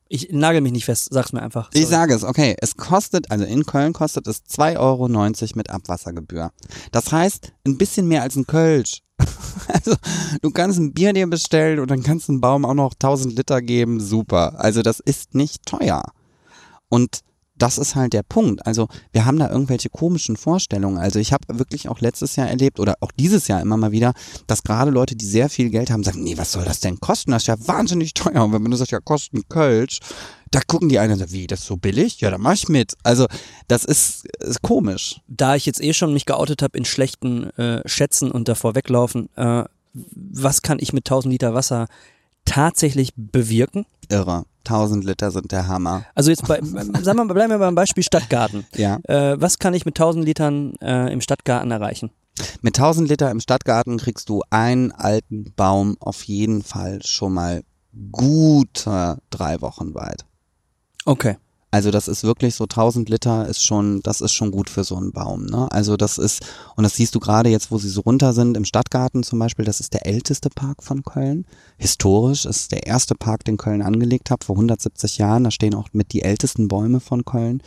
[0.09, 1.70] ich nagel mich nicht fest, sag's mir einfach.
[1.72, 1.84] Sorry.
[1.84, 2.57] Ich sage es, okay.
[2.61, 5.09] Es kostet, also in Köln kostet es 2,90 Euro
[5.57, 6.52] mit Abwassergebühr.
[6.92, 9.02] Das heißt, ein bisschen mehr als ein Kölsch.
[9.68, 9.96] Also,
[10.42, 13.36] du kannst ein Bier dir bestellen und dann kannst du einen Baum auch noch 1000
[13.36, 13.98] Liter geben.
[14.00, 14.61] Super.
[14.61, 16.02] Also, das ist nicht teuer.
[16.88, 17.20] Und
[17.59, 18.66] das ist halt der Punkt.
[18.66, 20.98] Also wir haben da irgendwelche komischen Vorstellungen.
[20.98, 24.12] Also ich habe wirklich auch letztes Jahr erlebt oder auch dieses Jahr immer mal wieder,
[24.46, 27.30] dass gerade Leute, die sehr viel Geld haben, sagen, nee, was soll das denn kosten?
[27.30, 28.44] Das ist ja wahnsinnig teuer.
[28.44, 30.00] Und wenn man sagt, ja, kosten Kölsch,
[30.50, 32.20] da gucken die einen sagen, wie, das ist so billig?
[32.20, 32.94] Ja, dann mach ich mit.
[33.02, 33.26] Also
[33.68, 35.20] das ist, ist komisch.
[35.28, 39.28] Da ich jetzt eh schon mich geoutet habe in schlechten äh, Schätzen und davor weglaufen,
[39.36, 41.88] äh, was kann ich mit 1000 Liter Wasser
[42.47, 43.84] tatsächlich bewirken?
[44.09, 44.47] Irre.
[44.64, 46.05] 1000 Liter sind der Hammer.
[46.14, 48.66] Also jetzt bei, sagen wir, bleiben wir beim Beispiel Stadtgarten.
[48.74, 48.99] Ja.
[49.05, 52.11] Äh, was kann ich mit 1000 Litern äh, im Stadtgarten erreichen?
[52.62, 57.62] Mit 1000 Liter im Stadtgarten kriegst du einen alten Baum auf jeden Fall schon mal
[58.12, 60.24] gute drei Wochen weit.
[61.05, 61.36] Okay.
[61.71, 64.97] Also das ist wirklich so 1000 Liter ist schon, das ist schon gut für so
[64.97, 65.47] einen Baum.
[65.47, 65.67] Ne?
[65.71, 66.45] Also das ist,
[66.77, 69.64] und das siehst du gerade jetzt, wo sie so runter sind, im Stadtgarten zum Beispiel,
[69.64, 71.45] das ist der älteste Park von Köln.
[71.77, 75.45] Historisch ist der erste Park, den Köln angelegt hat, vor 170 Jahren.
[75.45, 77.62] Da stehen auch mit die ältesten Bäume von Köln.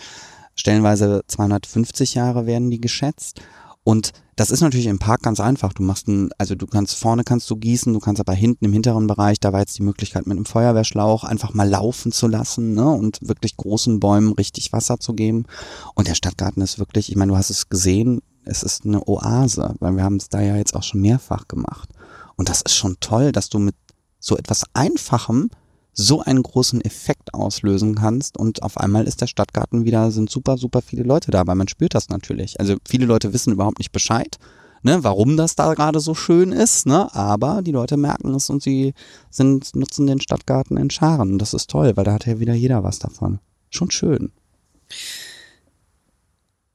[0.55, 3.41] Stellenweise 250 Jahre werden die geschätzt.
[3.89, 5.73] Und das ist natürlich im Park ganz einfach.
[5.73, 8.71] Du machst ein, also du kannst vorne kannst du gießen, du kannst aber hinten im
[8.71, 12.75] hinteren Bereich, da war jetzt die Möglichkeit mit einem Feuerwehrschlauch einfach mal laufen zu lassen,
[12.75, 15.47] ne, und wirklich großen Bäumen richtig Wasser zu geben.
[15.95, 19.73] Und der Stadtgarten ist wirklich, ich meine, du hast es gesehen, es ist eine Oase,
[19.79, 21.89] weil wir haben es da ja jetzt auch schon mehrfach gemacht.
[22.35, 23.75] Und das ist schon toll, dass du mit
[24.19, 25.49] so etwas Einfachem
[25.93, 30.57] so einen großen Effekt auslösen kannst und auf einmal ist der Stadtgarten wieder, sind super,
[30.57, 32.59] super viele Leute da, weil man spürt das natürlich.
[32.59, 34.37] Also viele Leute wissen überhaupt nicht Bescheid,
[34.83, 38.61] ne, warum das da gerade so schön ist, ne, aber die Leute merken es und
[38.63, 38.93] sie
[39.29, 41.37] sind, nutzen den Stadtgarten in Scharen.
[41.37, 43.39] Das ist toll, weil da hat ja wieder jeder was davon.
[43.69, 44.31] Schon schön.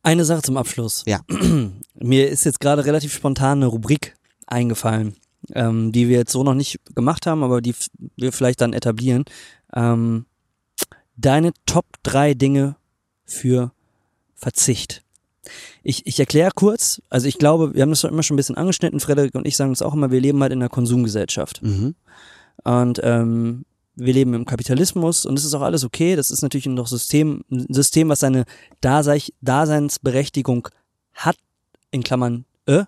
[0.03, 1.03] Eine Sache zum Abschluss.
[1.07, 1.21] Ja.
[1.95, 4.15] Mir ist jetzt gerade relativ spontan eine Rubrik
[4.47, 5.17] eingefallen
[5.53, 7.75] ähm, die wir jetzt so noch nicht gemacht haben, aber die
[8.17, 9.25] wir vielleicht dann etablieren.
[9.75, 10.27] Ähm,
[11.17, 12.77] deine Top drei Dinge
[13.25, 13.73] für
[14.35, 15.03] Verzicht.
[15.83, 19.01] Ich, ich erkläre kurz, also ich glaube, wir haben das immer schon ein bisschen angeschnitten,
[19.01, 21.63] Frederik und ich sagen das auch immer, wir leben halt in einer Konsumgesellschaft.
[21.63, 21.95] Mhm.
[22.63, 23.65] Und ähm,
[23.97, 26.17] wir leben im Kapitalismus und es ist auch alles okay.
[26.17, 28.45] Das ist natürlich noch System, ein System, was seine
[28.81, 30.69] Dasein, Daseinsberechtigung
[31.13, 31.37] hat,
[31.91, 32.85] in Klammern, äh,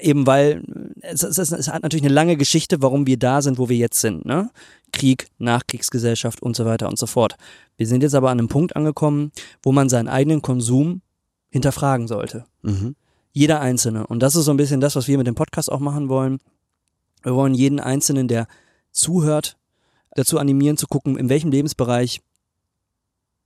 [0.00, 0.62] eben weil
[1.02, 4.00] es, es, es, hat natürlich eine lange Geschichte, warum wir da sind, wo wir jetzt
[4.00, 4.24] sind.
[4.24, 4.50] Ne?
[4.92, 7.36] Krieg, Nachkriegsgesellschaft und so weiter und so fort.
[7.76, 11.02] Wir sind jetzt aber an einem Punkt angekommen, wo man seinen eigenen Konsum
[11.50, 12.46] hinterfragen sollte.
[12.62, 12.96] Mhm.
[13.32, 14.06] Jeder Einzelne.
[14.06, 16.38] Und das ist so ein bisschen das, was wir mit dem Podcast auch machen wollen.
[17.22, 18.46] Wir wollen jeden Einzelnen, der
[18.92, 19.58] zuhört,
[20.12, 22.22] dazu animieren zu gucken, in welchem Lebensbereich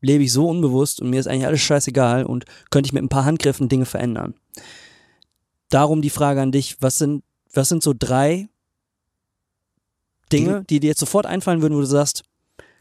[0.01, 3.09] lebe ich so unbewusst und mir ist eigentlich alles scheißegal und könnte ich mit ein
[3.09, 4.35] paar Handgriffen Dinge verändern
[5.71, 8.49] darum die Frage an dich, was sind, was sind so drei
[10.31, 12.23] Dinge, die dir jetzt sofort einfallen würden, wo du sagst,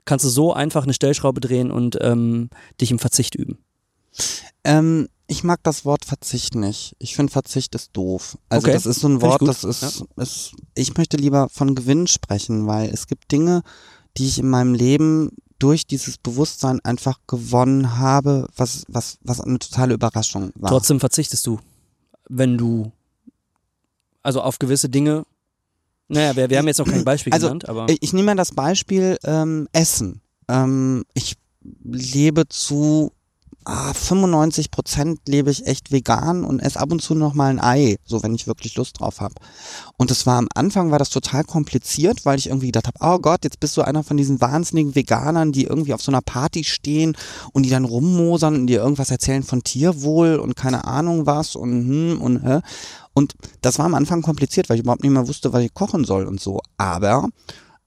[0.05, 2.49] kannst du so einfach eine Stellschraube drehen und ähm,
[2.81, 3.59] dich im Verzicht üben?
[4.63, 6.95] Ähm, ich mag das Wort Verzicht nicht.
[6.99, 8.37] Ich finde Verzicht ist doof.
[8.49, 8.73] Also okay.
[8.73, 10.23] das ist so ein Wort, das ist, ja.
[10.23, 13.61] ist, ich möchte lieber von Gewinn sprechen, weil es gibt Dinge,
[14.17, 19.59] die ich in meinem Leben durch dieses Bewusstsein einfach gewonnen habe, was, was, was eine
[19.59, 20.71] totale Überraschung war.
[20.71, 21.59] Trotzdem verzichtest du
[22.29, 22.91] wenn du
[24.23, 25.25] also auf gewisse Dinge.
[26.07, 27.87] Naja, wir, wir haben jetzt noch kein Beispiel also, genannt, aber.
[27.99, 30.21] Ich nehme mal das Beispiel ähm, Essen.
[30.47, 31.35] Ähm, ich
[31.83, 33.11] lebe zu
[33.69, 37.61] ah, 95 Prozent lebe ich echt vegan und esse ab und zu noch mal ein
[37.61, 39.35] Ei, so wenn ich wirklich Lust drauf habe.
[39.97, 43.19] Und das war am Anfang war das total kompliziert, weil ich irgendwie gedacht habe, oh
[43.19, 46.63] Gott, jetzt bist du einer von diesen wahnsinnigen Veganern, die irgendwie auf so einer Party
[46.63, 47.15] stehen
[47.53, 51.71] und die dann rummosern und dir irgendwas erzählen von Tierwohl und keine Ahnung was und
[51.71, 52.59] hm und hä.
[53.13, 56.05] Und das war am Anfang kompliziert, weil ich überhaupt nicht mehr wusste, was ich kochen
[56.05, 56.61] soll und so.
[56.77, 57.27] Aber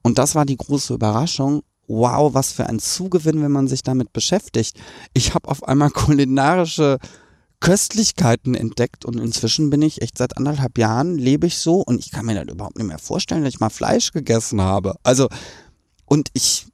[0.02, 4.12] und das war die große Überraschung wow, was für ein Zugewinn, wenn man sich damit
[4.12, 4.78] beschäftigt.
[5.12, 6.98] Ich habe auf einmal kulinarische
[7.60, 12.10] Köstlichkeiten entdeckt und inzwischen bin ich echt seit anderthalb Jahren lebe ich so und ich
[12.10, 14.96] kann mir das überhaupt nicht mehr vorstellen, dass ich mal Fleisch gegessen habe.
[15.04, 15.28] Also
[16.06, 16.66] und ich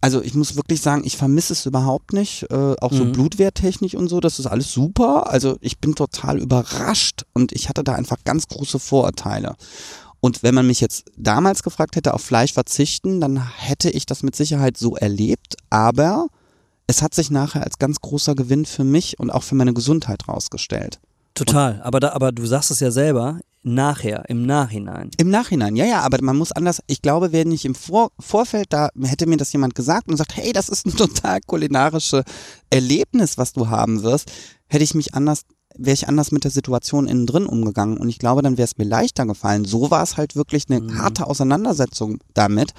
[0.00, 3.12] also ich muss wirklich sagen, ich vermisse es überhaupt nicht, äh, auch so mhm.
[3.12, 5.30] blutwerttechnisch und so, das ist alles super.
[5.30, 9.56] Also ich bin total überrascht und ich hatte da einfach ganz große Vorurteile.
[10.20, 14.22] Und wenn man mich jetzt damals gefragt hätte, auf Fleisch verzichten, dann hätte ich das
[14.22, 15.56] mit Sicherheit so erlebt.
[15.70, 16.26] Aber
[16.86, 20.28] es hat sich nachher als ganz großer Gewinn für mich und auch für meine Gesundheit
[20.28, 21.00] rausgestellt.
[21.34, 25.10] Total, aber, da, aber du sagst es ja selber, nachher, im Nachhinein.
[25.18, 28.72] Im Nachhinein, ja, ja, aber man muss anders, ich glaube, wenn ich im Vor Vorfeld,
[28.72, 32.22] da hätte mir das jemand gesagt und sagt, hey, das ist ein total kulinarisches
[32.70, 34.30] Erlebnis, was du haben wirst,
[34.68, 35.42] hätte ich mich anders
[35.78, 38.78] wäre ich anders mit der Situation innen drin umgegangen und ich glaube, dann wäre es
[38.78, 39.64] mir leichter gefallen.
[39.64, 40.98] So war es halt wirklich eine mhm.
[40.98, 42.72] harte Auseinandersetzung damit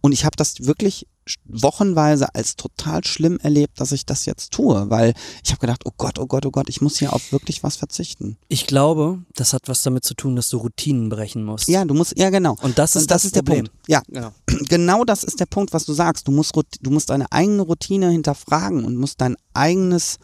[0.00, 1.06] und ich habe das wirklich
[1.44, 5.92] wochenweise als total schlimm erlebt, dass ich das jetzt tue, weil ich habe gedacht, oh
[5.96, 8.36] Gott, oh Gott, oh Gott, ich muss hier auf wirklich was verzichten.
[8.48, 11.68] Ich glaube, das hat was damit zu tun, dass du Routinen brechen musst.
[11.68, 12.56] Ja, du musst, ja genau.
[12.62, 13.70] Und das ist, und das, das ist der Punkt.
[13.86, 14.32] Ja, genau.
[14.68, 16.26] genau das ist der Punkt, was du sagst.
[16.26, 20.18] Du musst, du musst deine eigene Routine hinterfragen und musst dein eigenes,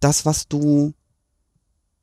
[0.00, 0.92] das, was du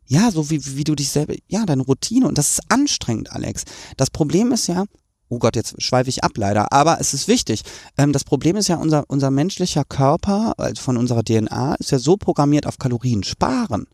[0.08, 2.28] ja, so wie, wie du dich selber, ja, deine Routine.
[2.28, 3.64] Und das ist anstrengend, Alex.
[3.98, 4.86] Das Problem ist ja,
[5.30, 7.64] oh Gott, jetzt schweife ich ab leider, aber es ist wichtig.
[7.98, 12.00] Ähm, das Problem ist ja, unser, unser menschlicher Körper, also von unserer DNA, ist ja
[12.00, 13.88] so programmiert auf Kalorien sparen.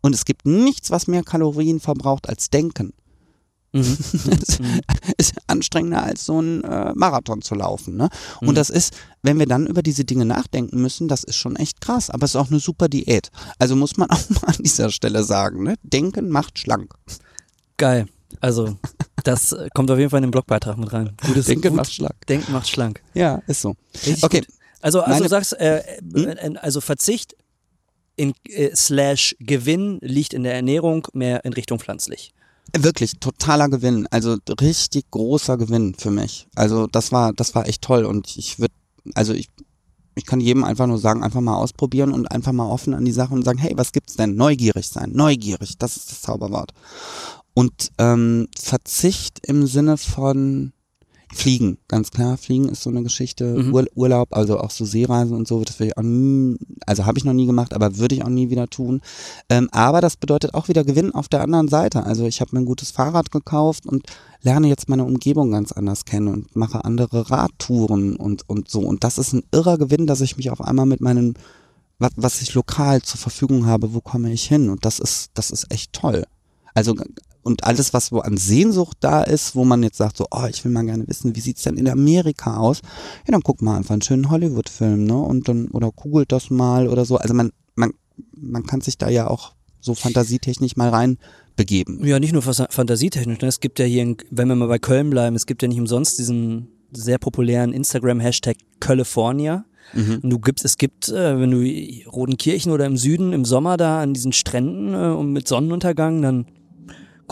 [0.00, 2.92] Und es gibt nichts, was mehr Kalorien verbraucht als Denken.
[4.60, 4.80] Mhm.
[5.16, 7.96] ist anstrengender als so ein äh, Marathon zu laufen.
[7.96, 8.08] Ne?
[8.40, 8.54] Und Mhm.
[8.54, 8.92] das ist,
[9.22, 12.10] wenn wir dann über diese Dinge nachdenken müssen, das ist schon echt krass.
[12.10, 13.30] Aber es ist auch eine super Diät.
[13.58, 15.76] Also muss man auch mal an dieser Stelle sagen, ne?
[15.82, 16.92] Denken macht schlank.
[17.78, 18.06] Geil.
[18.40, 18.76] Also,
[19.24, 21.16] das äh, kommt auf jeden Fall in den Blogbeitrag mit rein.
[21.26, 22.26] Gutes Denken gut, macht schlank.
[22.28, 23.02] Denken macht schlank.
[23.14, 23.74] Ja, ist so.
[23.94, 24.40] Richtig Okay.
[24.40, 24.48] Gut.
[24.80, 25.82] Also, also Meine- du sagst, äh,
[26.14, 26.28] Hm?
[26.28, 27.36] äh, also Verzicht
[28.16, 32.32] in äh, slash Gewinn liegt in der Ernährung mehr in Richtung pflanzlich.
[32.76, 36.48] Wirklich totaler Gewinn, also richtig großer Gewinn für mich.
[36.54, 38.74] Also das war, das war echt toll und ich würde,
[39.14, 39.48] also ich,
[40.14, 43.12] ich kann jedem einfach nur sagen, einfach mal ausprobieren und einfach mal offen an die
[43.12, 44.36] Sache und sagen, hey, was gibt's denn?
[44.36, 46.72] Neugierig sein, neugierig, das ist das Zauberwort.
[47.54, 50.72] Und ähm, Verzicht im Sinne von
[51.34, 52.36] Fliegen, ganz klar.
[52.36, 53.62] Fliegen ist so eine Geschichte.
[53.62, 53.74] Mhm.
[53.74, 56.56] Ur Urlaub, also auch so Seereisen und so, das will ich auch nie,
[56.86, 59.00] also habe ich noch nie gemacht, aber würde ich auch nie wieder tun.
[59.48, 62.04] Ähm, aber das bedeutet auch wieder Gewinn auf der anderen Seite.
[62.04, 64.06] Also ich habe mir ein gutes Fahrrad gekauft und
[64.42, 68.80] lerne jetzt meine Umgebung ganz anders kennen und mache andere Radtouren und, und so.
[68.80, 71.34] Und das ist ein irrer Gewinn, dass ich mich auf einmal mit meinen,
[71.98, 74.68] was, was ich lokal zur Verfügung habe, wo komme ich hin?
[74.68, 76.24] Und das ist, das ist echt toll.
[76.74, 76.94] Also
[77.42, 80.64] und alles, was wo an Sehnsucht da ist, wo man jetzt sagt, so, oh, ich
[80.64, 82.80] will mal gerne wissen, wie sieht's denn in Amerika aus?
[83.26, 85.16] Ja, dann guck mal einfach einen schönen Hollywood-Film, ne?
[85.16, 87.16] Und dann, oder googelt das mal oder so.
[87.16, 87.92] Also man, man,
[88.36, 91.18] man kann sich da ja auch so fantasietechnisch mal rein
[91.56, 92.04] begeben.
[92.04, 93.40] Ja, nicht nur fantasietechnisch.
[93.40, 93.48] Ne?
[93.48, 96.18] Es gibt ja hier, wenn wir mal bei Köln bleiben, es gibt ja nicht umsonst
[96.18, 99.64] diesen sehr populären Instagram-Hashtag California.
[100.22, 104.00] Und du gibst, es gibt, äh, wenn du Rodenkirchen oder im Süden im Sommer da
[104.00, 106.46] an diesen Stränden äh, und mit Sonnenuntergang, dann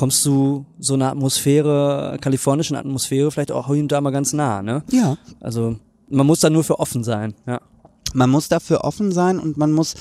[0.01, 4.63] kommst du so einer Atmosphäre, kalifornischen Atmosphäre vielleicht auch hier und da mal ganz nah,
[4.63, 4.83] ne?
[4.91, 5.19] Ja.
[5.41, 5.77] Also
[6.09, 7.61] man muss da nur für offen sein, ja.
[8.15, 9.97] Man muss dafür offen sein und man muss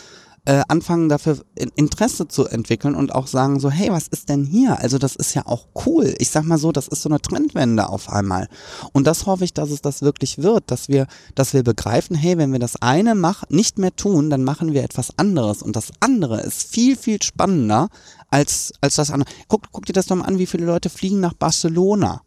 [0.45, 4.45] äh, anfangen, dafür in- Interesse zu entwickeln und auch sagen so, hey, was ist denn
[4.45, 4.79] hier?
[4.79, 6.15] Also das ist ja auch cool.
[6.19, 8.47] Ich sag mal so, das ist so eine Trendwende auf einmal.
[8.93, 12.37] Und das hoffe ich, dass es das wirklich wird, dass wir, dass wir begreifen, hey,
[12.37, 15.61] wenn wir das eine mach, nicht mehr tun, dann machen wir etwas anderes.
[15.61, 17.89] Und das andere ist viel, viel spannender
[18.29, 19.29] als, als das andere.
[19.47, 22.21] Guck, guck dir das doch mal an, wie viele Leute fliegen nach Barcelona.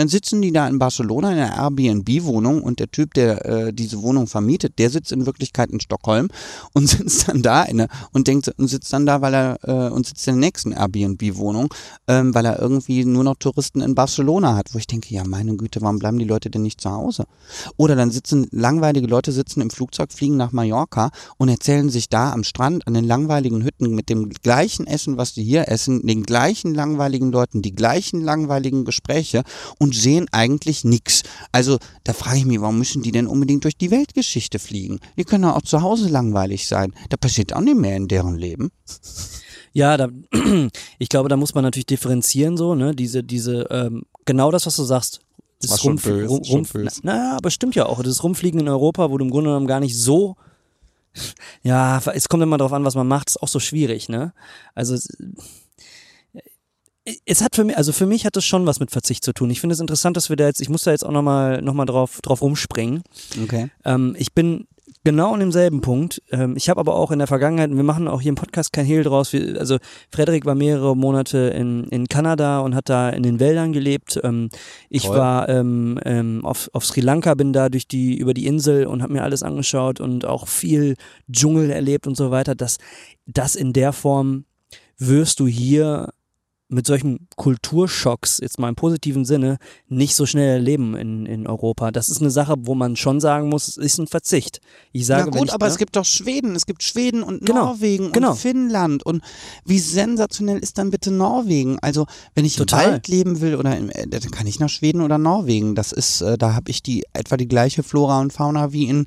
[0.00, 4.00] Dann sitzen die da in Barcelona in einer Airbnb-Wohnung und der Typ, der äh, diese
[4.00, 6.28] Wohnung vermietet, der sitzt in Wirklichkeit in Stockholm
[6.72, 10.06] und sitzt dann da in und denkt und sitzt dann da, weil er äh, und
[10.06, 11.74] sitzt in der nächsten Airbnb-Wohnung,
[12.08, 15.54] ähm, weil er irgendwie nur noch Touristen in Barcelona hat, wo ich denke, ja meine
[15.56, 17.26] Güte, warum bleiben die Leute denn nicht zu Hause?
[17.76, 22.32] Oder dann sitzen langweilige Leute sitzen im Flugzeug, fliegen nach Mallorca und erzählen sich da
[22.32, 26.22] am Strand an den langweiligen Hütten mit dem gleichen Essen, was die hier essen, den
[26.22, 29.42] gleichen langweiligen Leuten, die gleichen langweiligen Gespräche
[29.78, 31.22] und sehen eigentlich nichts.
[31.52, 35.00] Also da frage ich mich, warum müssen die denn unbedingt durch die Weltgeschichte fliegen?
[35.16, 36.94] Die können ja auch zu Hause langweilig sein.
[37.08, 38.70] Da passiert auch nicht mehr in deren Leben.
[39.72, 40.08] Ja, da,
[40.98, 42.94] ich glaube, da muss man natürlich differenzieren so, ne?
[42.94, 45.20] Diese, diese, ähm, genau das, was du sagst.
[45.62, 47.00] Das War Rumf- böse.
[47.02, 48.02] Na, naja, aber stimmt ja auch.
[48.02, 50.36] Das Rumfliegen in Europa, wo du im Grunde genommen gar nicht so,
[51.62, 54.32] ja, es kommt immer darauf an, was man macht, ist auch so schwierig, ne?
[54.74, 54.96] Also,
[57.04, 59.32] es- es hat für mich, also für mich hat es schon was mit Verzicht zu
[59.32, 59.50] tun.
[59.50, 61.74] Ich finde es interessant, dass wir da jetzt, ich muss da jetzt auch nochmal noch
[61.74, 63.02] mal drauf, drauf rumspringen.
[63.42, 63.70] Okay.
[63.84, 64.66] Ähm, ich bin
[65.02, 66.20] genau an demselben Punkt.
[66.30, 68.84] Ähm, ich habe aber auch in der Vergangenheit, wir machen auch hier im Podcast kein
[68.84, 69.32] Hehl draus.
[69.32, 69.78] Wir, also
[70.12, 74.20] Frederik war mehrere Monate in, in Kanada und hat da in den Wäldern gelebt.
[74.22, 74.50] Ähm,
[74.90, 75.16] ich Toll.
[75.16, 79.02] war ähm, ähm, auf, auf Sri Lanka, bin da durch die über die Insel und
[79.02, 80.96] habe mir alles angeschaut und auch viel
[81.32, 82.54] Dschungel erlebt und so weiter.
[82.54, 82.76] Das,
[83.26, 84.44] das in der Form
[84.98, 86.10] wirst du hier
[86.70, 89.58] mit solchen Kulturschocks, jetzt mal im positiven Sinne,
[89.88, 91.90] nicht so schnell erleben in, in Europa.
[91.90, 94.60] Das ist eine Sache, wo man schon sagen muss, es ist ein Verzicht.
[94.92, 95.72] Ich sage, Na gut, ich, aber ne?
[95.72, 98.30] es gibt doch Schweden, es gibt Schweden und Genau, Norwegen genau.
[98.30, 99.22] und Finnland und
[99.64, 101.78] wie sensationell ist dann bitte Norwegen?
[101.80, 102.84] Also wenn ich Total.
[102.84, 105.74] im Wald leben will oder im, äh, dann kann ich nach Schweden oder Norwegen.
[105.74, 109.06] Das ist, äh, da habe ich die etwa die gleiche Flora und Fauna wie in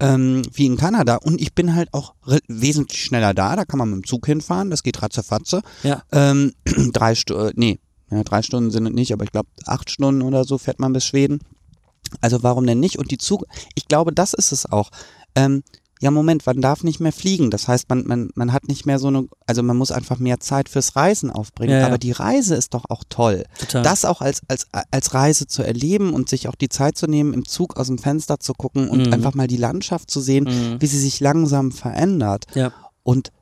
[0.00, 2.14] ähm, wie in Kanada und ich bin halt auch
[2.48, 3.56] wesentlich schneller da.
[3.56, 5.62] Da kann man mit dem Zug hinfahren, das geht ratzefatze.
[5.82, 6.02] Ja.
[6.12, 6.52] Ähm,
[6.92, 7.78] drei Stunden, nee,
[8.10, 10.92] ja, drei Stunden sind es nicht, aber ich glaube acht Stunden oder so fährt man
[10.92, 11.40] bis Schweden.
[12.20, 12.98] Also warum denn nicht?
[12.98, 13.44] Und die Zug,
[13.74, 14.90] ich glaube, das ist es auch.
[15.34, 15.62] Ähm,
[16.00, 17.50] ja, Moment, man darf nicht mehr fliegen.
[17.50, 20.40] Das heißt, man, man, man hat nicht mehr so eine, also man muss einfach mehr
[20.40, 21.80] Zeit fürs Reisen aufbringen.
[21.80, 21.86] Ja.
[21.86, 23.44] Aber die Reise ist doch auch toll.
[23.58, 23.82] Total.
[23.82, 27.32] Das auch als, als, als Reise zu erleben und sich auch die Zeit zu nehmen,
[27.32, 29.12] im Zug aus dem Fenster zu gucken und Mhm.
[29.14, 30.80] einfach mal die Landschaft zu sehen, Mhm.
[30.82, 32.44] wie sie sich langsam verändert.
[32.54, 32.72] Ja.
[33.02, 33.32] Und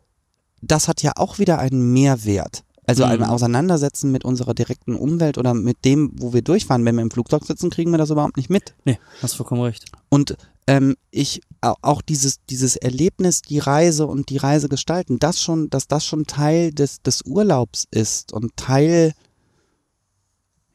[0.63, 2.63] das hat ja auch wieder einen Mehrwert.
[2.87, 3.25] Also ein Mhm.
[3.27, 6.85] Auseinandersetzen mit unserer direkten Umwelt oder mit dem, wo wir durchfahren.
[6.85, 8.75] Wenn wir im Flugzeug sitzen, kriegen wir das überhaupt nicht mit.
[8.85, 9.87] Nee, hast vollkommen recht.
[10.11, 10.37] Und
[10.67, 15.71] ähm, ich au- auch dieses dieses Erlebnis, die Reise und die Reise gestalten, das schon,
[15.71, 19.13] dass das schon Teil des des Urlaubs ist und Teil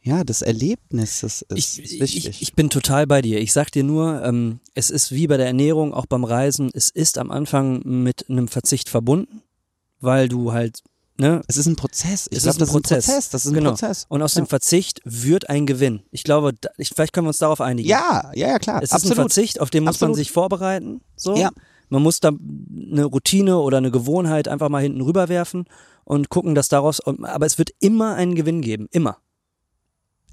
[0.02, 2.28] ja, des Erlebnisses ist Ich, wichtig.
[2.28, 3.42] ich, ich bin total bei dir.
[3.42, 6.90] Ich sag dir nur, ähm, es ist wie bei der Ernährung, auch beim Reisen, es
[6.90, 9.42] ist am Anfang mit einem Verzicht verbunden,
[10.00, 10.82] weil du halt,
[11.20, 12.28] ne, es ist ein Prozess.
[12.32, 12.98] Ich Es glaube, ist ein das Prozess.
[12.98, 13.30] ist ein Prozess.
[13.30, 13.70] Das ist ein Genau.
[13.72, 14.06] Prozess.
[14.10, 14.42] und aus Ja.
[14.42, 16.02] dem Verzicht wird ein Gewinn.
[16.12, 17.88] Ich glaube, da, ich, vielleicht können wir uns darauf einigen.
[17.88, 18.78] Ja, ja, ja, klar.
[18.82, 19.16] Es ist ein absolut.
[19.18, 20.16] Verzicht, auf den muss man Absolut.
[20.18, 21.02] sich vorbereiten.
[21.16, 21.36] So.
[21.36, 21.50] Ja.
[21.90, 25.66] Man muss da eine Routine oder eine Gewohnheit einfach mal hinten rüberwerfen
[26.04, 28.88] und gucken, dass daraus, aber es wird immer einen Gewinn geben.
[28.92, 29.18] Immer.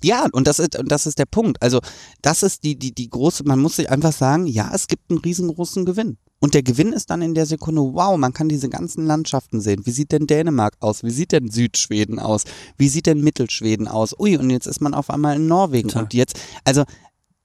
[0.02, 1.60] Ja, und das ist, und das ist der Punkt.
[1.62, 1.80] Also,
[2.22, 5.20] das ist die, die, die große, man muss sich einfach sagen, ja, es gibt einen
[5.20, 6.18] riesengroßen Gewinn.
[6.38, 9.86] Und der Gewinn ist dann in der Sekunde, wow, man kann diese ganzen Landschaften sehen.
[9.86, 11.02] Wie sieht denn Dänemark aus?
[11.02, 12.44] Wie sieht denn Südschweden aus?
[12.76, 14.14] Wie sieht denn Mittelschweden aus?
[14.18, 15.88] Ui, und jetzt ist man auf einmal in Norwegen.
[15.88, 16.04] Total.
[16.04, 16.84] Und jetzt, also,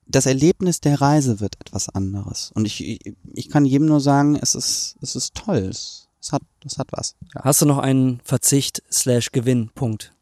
[0.08, 2.52] das Erlebnis der Reise wird etwas anderes.
[2.54, 5.70] Und ich, ich, ich kann jedem nur sagen, es ist, es ist toll.
[5.70, 7.16] Es, es hat, es hat was.
[7.34, 7.46] Ja.
[7.46, 10.14] Hast du noch einen Verzicht slash Gewinnpunkt?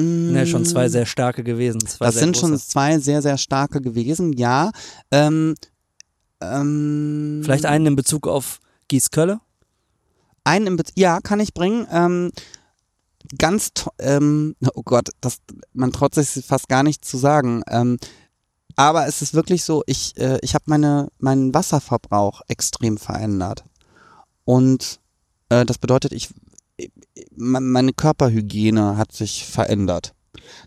[0.00, 1.78] Ne, schon zwei sehr starke gewesen.
[1.78, 2.04] Mm.
[2.04, 2.68] Das sind schon große.
[2.68, 4.70] zwei sehr, sehr starke gewesen, ja.
[5.10, 5.54] Ähm,
[6.40, 9.40] ähm, Vielleicht einen in Bezug auf Gießkölle?
[10.44, 11.86] Einen im Bez ja, kann ich bringen.
[11.90, 12.32] Ähm,
[13.38, 15.38] ganz, ähm, oh Gott, das,
[15.72, 17.62] man traut sich fast gar nicht zu sagen.
[17.68, 17.98] Ähm,
[18.76, 23.64] aber es ist wirklich so, ich, äh, ich habe meine, meinen Wasserverbrauch extrem verändert.
[24.44, 25.00] Und
[25.50, 26.30] äh, das bedeutet, ich,
[27.36, 30.14] meine Körperhygiene hat sich verändert.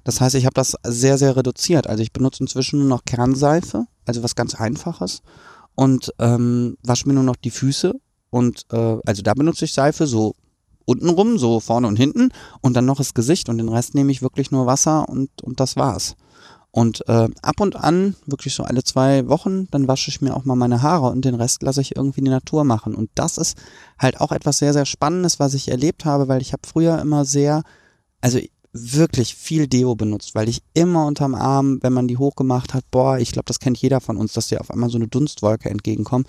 [0.03, 1.87] Das heißt, ich habe das sehr, sehr reduziert.
[1.87, 5.21] Also ich benutze inzwischen nur noch Kernseife, also was ganz Einfaches.
[5.75, 7.93] Und ähm, wasche mir nur noch die Füße.
[8.29, 10.33] Und äh, also da benutze ich Seife so
[10.85, 12.29] untenrum, so vorne und hinten.
[12.61, 13.49] Und dann noch das Gesicht.
[13.49, 16.15] Und den Rest nehme ich wirklich nur Wasser und, und das war's.
[16.75, 20.43] Und äh, ab und an, wirklich so alle zwei Wochen, dann wasche ich mir auch
[20.43, 22.95] mal meine Haare und den Rest lasse ich irgendwie in die Natur machen.
[22.95, 23.59] Und das ist
[23.99, 27.25] halt auch etwas sehr, sehr Spannendes, was ich erlebt habe, weil ich habe früher immer
[27.25, 27.61] sehr,
[28.21, 28.39] also
[28.71, 33.19] wirklich viel Deo benutzt, weil ich immer unterm Arm, wenn man die hochgemacht hat, boah,
[33.19, 36.27] ich glaube, das kennt jeder von uns, dass dir auf einmal so eine Dunstwolke entgegenkommt.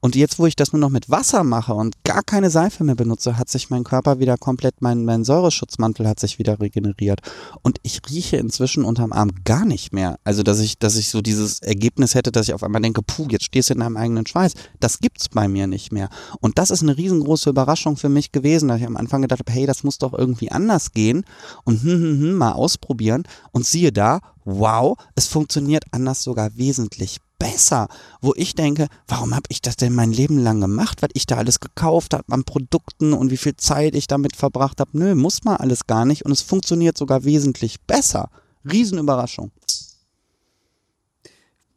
[0.00, 2.94] Und jetzt, wo ich das nur noch mit Wasser mache und gar keine Seife mehr
[2.94, 7.20] benutze, hat sich mein Körper wieder komplett, mein, mein Säureschutzmantel hat sich wieder regeneriert.
[7.62, 10.18] Und ich rieche inzwischen unterm Arm gar nicht mehr.
[10.24, 13.26] Also, dass ich, dass ich so dieses Ergebnis hätte, dass ich auf einmal denke, puh,
[13.28, 14.54] jetzt stehst du in deinem eigenen Schweiß.
[14.80, 16.08] Das gibt's bei mir nicht mehr.
[16.40, 19.52] Und das ist eine riesengroße Überraschung für mich gewesen, dass ich am Anfang gedacht habe,
[19.52, 21.24] hey, das muss doch irgendwie anders gehen
[21.64, 23.24] und hm, hm, hm, mal ausprobieren.
[23.52, 27.88] Und siehe da, wow, es funktioniert anders sogar wesentlich besser,
[28.20, 31.38] wo ich denke, warum habe ich das denn mein Leben lang gemacht, was ich da
[31.38, 34.90] alles gekauft habe an Produkten und wie viel Zeit ich damit verbracht habe.
[34.92, 38.30] Nö, muss man alles gar nicht und es funktioniert sogar wesentlich besser.
[38.70, 39.50] Riesenüberraschung.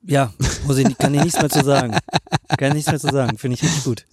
[0.06, 0.34] Ja,
[0.68, 1.98] muss ich, kann ich nichts mehr zu sagen.
[2.58, 3.38] Kann ich nichts mehr zu sagen.
[3.38, 4.06] Finde ich richtig gut.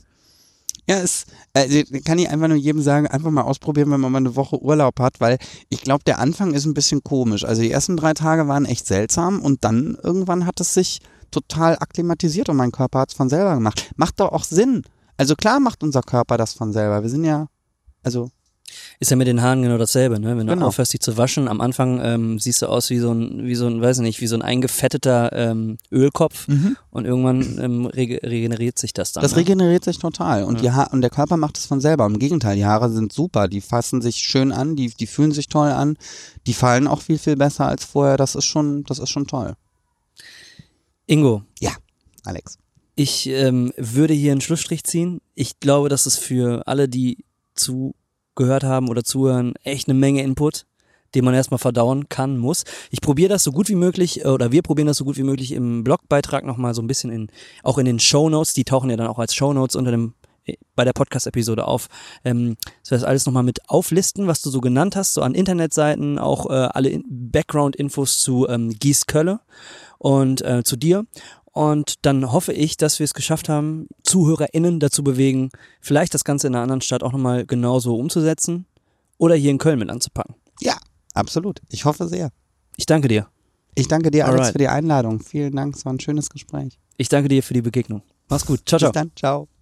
[0.89, 4.19] Ja, es äh, kann ich einfach nur jedem sagen, einfach mal ausprobieren, wenn man mal
[4.19, 5.39] eine Woche Urlaub hat, weil
[5.69, 7.45] ich glaube, der Anfang ist ein bisschen komisch.
[7.45, 11.77] Also die ersten drei Tage waren echt seltsam und dann irgendwann hat es sich total
[11.79, 13.91] akklimatisiert und mein Körper hat es von selber gemacht.
[13.97, 14.83] Macht doch auch Sinn.
[15.17, 17.03] Also klar macht unser Körper das von selber.
[17.03, 17.47] Wir sind ja,
[18.03, 18.31] also
[19.01, 20.37] Ist ja mit den Haaren genau dasselbe, ne?
[20.39, 20.69] Wenn du Genau.
[20.69, 23.67] aufhörst, dich zu waschen, am Anfang ähm, siehst du aus wie so ein, wie so
[23.67, 26.47] ein, weiß ich nicht, wie so ein eingefetteter ähm, Ölkopf
[26.91, 29.23] und irgendwann ähm, rege regeneriert sich das dann.
[29.23, 29.39] das ne?
[29.39, 32.07] regeneriert sich total und, die ha und der Körper macht es von selber.
[32.07, 35.49] Im Gegenteil, die Haare sind super, die fassen sich schön an, die, die fühlen sich
[35.49, 35.97] toll an,
[36.47, 38.17] die fallen auch viel, viel besser als vorher.
[38.17, 39.55] Das ist schon, das ist schon toll.
[41.11, 41.73] Ingo, Ja,
[42.25, 42.57] Alex.
[42.95, 45.21] ich ähm, würde hier einen Schlussstrich ziehen.
[45.35, 47.25] Ich glaube, dass es für alle, die
[47.57, 50.67] zugehört haben oder zuhören, echt eine Menge Input,
[51.17, 52.63] den man erstmal verdauen kann, muss.
[52.93, 55.25] Ich probiere das so gut wie möglich, äh, oder wir probieren das so gut wie
[55.25, 57.27] möglich im Blogbeitrag nochmal so ein bisschen in,
[57.65, 60.85] auch in den Shownotes, die tauchen ja dann auch als Shownotes unter dem äh, bei
[60.85, 61.89] der Podcast-Episode auf,
[62.25, 65.35] ähm, dass wir das alles nochmal mit auflisten, was du so genannt hast, so an
[65.35, 69.41] Internetseiten, auch äh, alle in Background-Infos zu ähm, Gies Kölle
[70.01, 71.07] und äh, zu dir.
[71.53, 76.47] Und dann hoffe ich, dass wir es geschafft haben, ZuhörerInnen dazu bewegen, vielleicht das Ganze
[76.47, 78.67] in einer anderen Stadt auch nochmal genauso umzusetzen
[79.19, 80.37] oder hier in Köln mit anzupacken.
[80.61, 80.77] Ja,
[81.15, 81.61] absolut.
[81.69, 82.31] Ich hoffe sehr.
[82.77, 83.29] Ich danke dir.
[83.75, 84.53] Ich danke dir, Alex, Alright.
[84.53, 85.21] für die Einladung.
[85.21, 86.79] Vielen Dank, es war ein schönes Gespräch.
[86.97, 88.03] Ich danke dir für die Begegnung.
[88.29, 88.61] Mach's gut.
[88.67, 88.91] Ciao, ciao.
[88.91, 89.60] Bis dann, ciao.